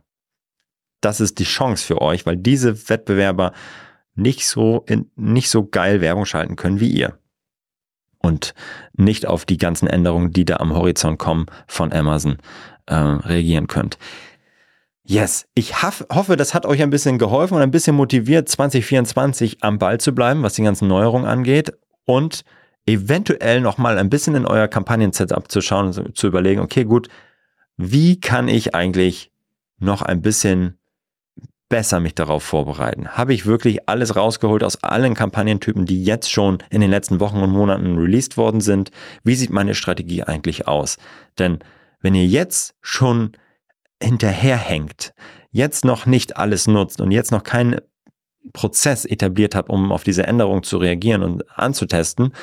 das 1.01 1.19
ist 1.19 1.39
die 1.39 1.43
Chance 1.43 1.85
für 1.85 2.01
euch, 2.01 2.25
weil 2.25 2.37
diese 2.37 2.89
Wettbewerber 2.89 3.53
nicht 4.15 4.47
so, 4.47 4.83
in, 4.87 5.11
nicht 5.15 5.49
so 5.49 5.67
geil 5.67 6.01
Werbung 6.01 6.25
schalten 6.25 6.55
können 6.55 6.79
wie 6.79 6.89
ihr. 6.89 7.19
Und 8.19 8.55
nicht 8.93 9.27
auf 9.27 9.45
die 9.45 9.57
ganzen 9.57 9.87
Änderungen, 9.87 10.31
die 10.31 10.43
da 10.43 10.57
am 10.57 10.73
Horizont 10.73 11.19
kommen 11.19 11.45
von 11.67 11.93
Amazon, 11.93 12.37
äh, 12.87 12.95
reagieren 12.95 13.67
könnt. 13.67 13.99
Yes, 15.09 15.47
ich 15.55 15.81
hoffe, 15.83 16.35
das 16.35 16.53
hat 16.53 16.65
euch 16.65 16.81
ein 16.81 16.89
bisschen 16.89 17.17
geholfen 17.17 17.55
und 17.55 17.61
ein 17.61 17.71
bisschen 17.71 17.95
motiviert, 17.95 18.49
2024 18.49 19.63
am 19.63 19.79
Ball 19.79 20.01
zu 20.01 20.13
bleiben, 20.13 20.43
was 20.43 20.55
die 20.55 20.63
ganzen 20.63 20.89
Neuerungen 20.89 21.25
angeht 21.25 21.71
und 22.03 22.43
eventuell 22.85 23.61
nochmal 23.61 23.97
ein 23.99 24.09
bisschen 24.09 24.35
in 24.35 24.45
euer 24.45 24.67
Kampagnen-Setup 24.67 25.49
zu 25.49 25.61
schauen 25.61 25.97
und 25.97 26.17
zu 26.17 26.27
überlegen, 26.27 26.59
okay, 26.59 26.83
gut, 26.83 27.07
wie 27.77 28.19
kann 28.19 28.49
ich 28.49 28.75
eigentlich 28.75 29.31
noch 29.79 30.01
ein 30.01 30.21
bisschen 30.21 30.77
besser 31.69 32.01
mich 32.01 32.13
darauf 32.13 32.43
vorbereiten? 32.43 33.07
Habe 33.11 33.33
ich 33.33 33.45
wirklich 33.45 33.87
alles 33.87 34.17
rausgeholt 34.17 34.61
aus 34.61 34.83
allen 34.83 35.13
Kampagnentypen, 35.13 35.85
die 35.85 36.03
jetzt 36.03 36.29
schon 36.29 36.57
in 36.69 36.81
den 36.81 36.91
letzten 36.91 37.21
Wochen 37.21 37.37
und 37.37 37.51
Monaten 37.51 37.97
released 37.97 38.35
worden 38.35 38.59
sind? 38.59 38.91
Wie 39.23 39.35
sieht 39.35 39.51
meine 39.51 39.73
Strategie 39.73 40.23
eigentlich 40.23 40.67
aus? 40.67 40.97
Denn 41.39 41.59
wenn 42.01 42.13
ihr 42.13 42.25
jetzt 42.25 42.75
schon 42.81 43.31
hinterherhängt, 44.01 45.13
jetzt 45.51 45.85
noch 45.85 46.05
nicht 46.05 46.37
alles 46.37 46.67
nutzt 46.67 47.01
und 47.01 47.11
jetzt 47.11 47.31
noch 47.31 47.43
keinen 47.43 47.79
Prozess 48.53 49.05
etabliert 49.05 49.55
habt, 49.55 49.69
um 49.69 49.91
auf 49.91 50.03
diese 50.03 50.25
Änderung 50.25 50.63
zu 50.63 50.77
reagieren 50.77 51.23
und 51.23 51.43
anzutesten, 51.57 52.33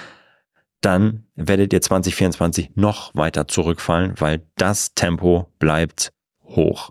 dann 0.80 1.26
werdet 1.34 1.72
ihr 1.72 1.80
2024 1.80 2.76
noch 2.76 3.14
weiter 3.14 3.48
zurückfallen, 3.48 4.14
weil 4.18 4.46
das 4.56 4.94
Tempo 4.94 5.48
bleibt 5.58 6.12
hoch. 6.44 6.90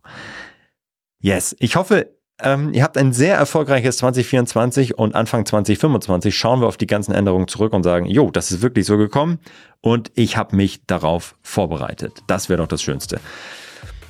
Yes, 1.19 1.55
ich 1.59 1.75
hoffe, 1.75 2.09
ähm, 2.41 2.73
ihr 2.73 2.83
habt 2.83 2.97
ein 2.97 3.13
sehr 3.13 3.35
erfolgreiches 3.35 3.97
2024 3.97 4.97
und 4.97 5.15
Anfang 5.15 5.45
2025 5.45 6.35
schauen 6.35 6.61
wir 6.61 6.67
auf 6.67 6.77
die 6.77 6.87
ganzen 6.87 7.13
Änderungen 7.13 7.47
zurück 7.47 7.73
und 7.73 7.83
sagen, 7.83 8.07
jo, 8.07 8.31
das 8.31 8.51
ist 8.51 8.61
wirklich 8.61 8.85
so 8.85 8.97
gekommen 8.97 9.39
und 9.81 10.11
ich 10.15 10.37
habe 10.37 10.55
mich 10.55 10.85
darauf 10.85 11.35
vorbereitet. 11.43 12.23
Das 12.27 12.49
wäre 12.49 12.57
doch 12.57 12.67
das 12.67 12.81
Schönste. 12.81 13.19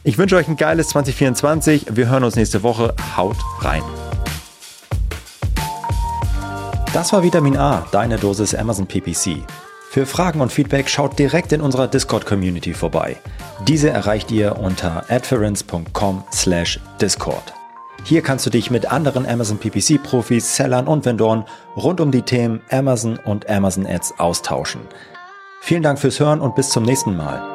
Ich 0.06 0.18
wünsche 0.18 0.36
euch 0.36 0.50
ein 0.50 0.58
geiles 0.58 0.90
2024. 0.90 1.86
Wir 1.92 2.10
hören 2.10 2.26
uns 2.26 2.36
nächste 2.36 2.62
Woche. 2.62 2.94
Haut 3.16 3.38
rein. 3.62 3.82
Das 6.94 7.14
war 7.14 7.24
Vitamin 7.24 7.56
A, 7.56 7.88
deine 7.92 8.18
Dosis 8.18 8.54
Amazon 8.54 8.86
PPC. 8.86 9.38
Für 9.90 10.06
Fragen 10.06 10.42
und 10.42 10.52
Feedback 10.52 10.90
schaut 10.90 11.18
direkt 11.18 11.54
in 11.54 11.62
unserer 11.62 11.88
Discord-Community 11.88 12.74
vorbei. 12.74 13.16
Diese 13.66 13.92
erreicht 13.92 14.30
ihr 14.30 14.60
unter 14.60 15.06
adference.com/discord. 15.10 17.54
Hier 18.04 18.22
kannst 18.22 18.46
du 18.46 18.50
dich 18.50 18.70
mit 18.70 18.92
anderen 18.92 19.26
Amazon 19.26 19.58
PPC-Profis, 19.58 20.58
Sellern 20.58 20.88
und 20.88 21.06
Vendoren 21.06 21.46
rund 21.78 22.02
um 22.02 22.12
die 22.12 22.24
Themen 22.24 22.60
Amazon 22.70 23.18
und 23.24 23.50
Amazon 23.50 23.88
Ads 23.88 24.20
austauschen. 24.20 24.82
Vielen 25.62 25.84
Dank 25.84 25.98
fürs 25.98 26.20
Hören 26.20 26.42
und 26.42 26.56
bis 26.56 26.72
zum 26.72 26.84
nächsten 26.84 27.16
Mal. 27.16 27.53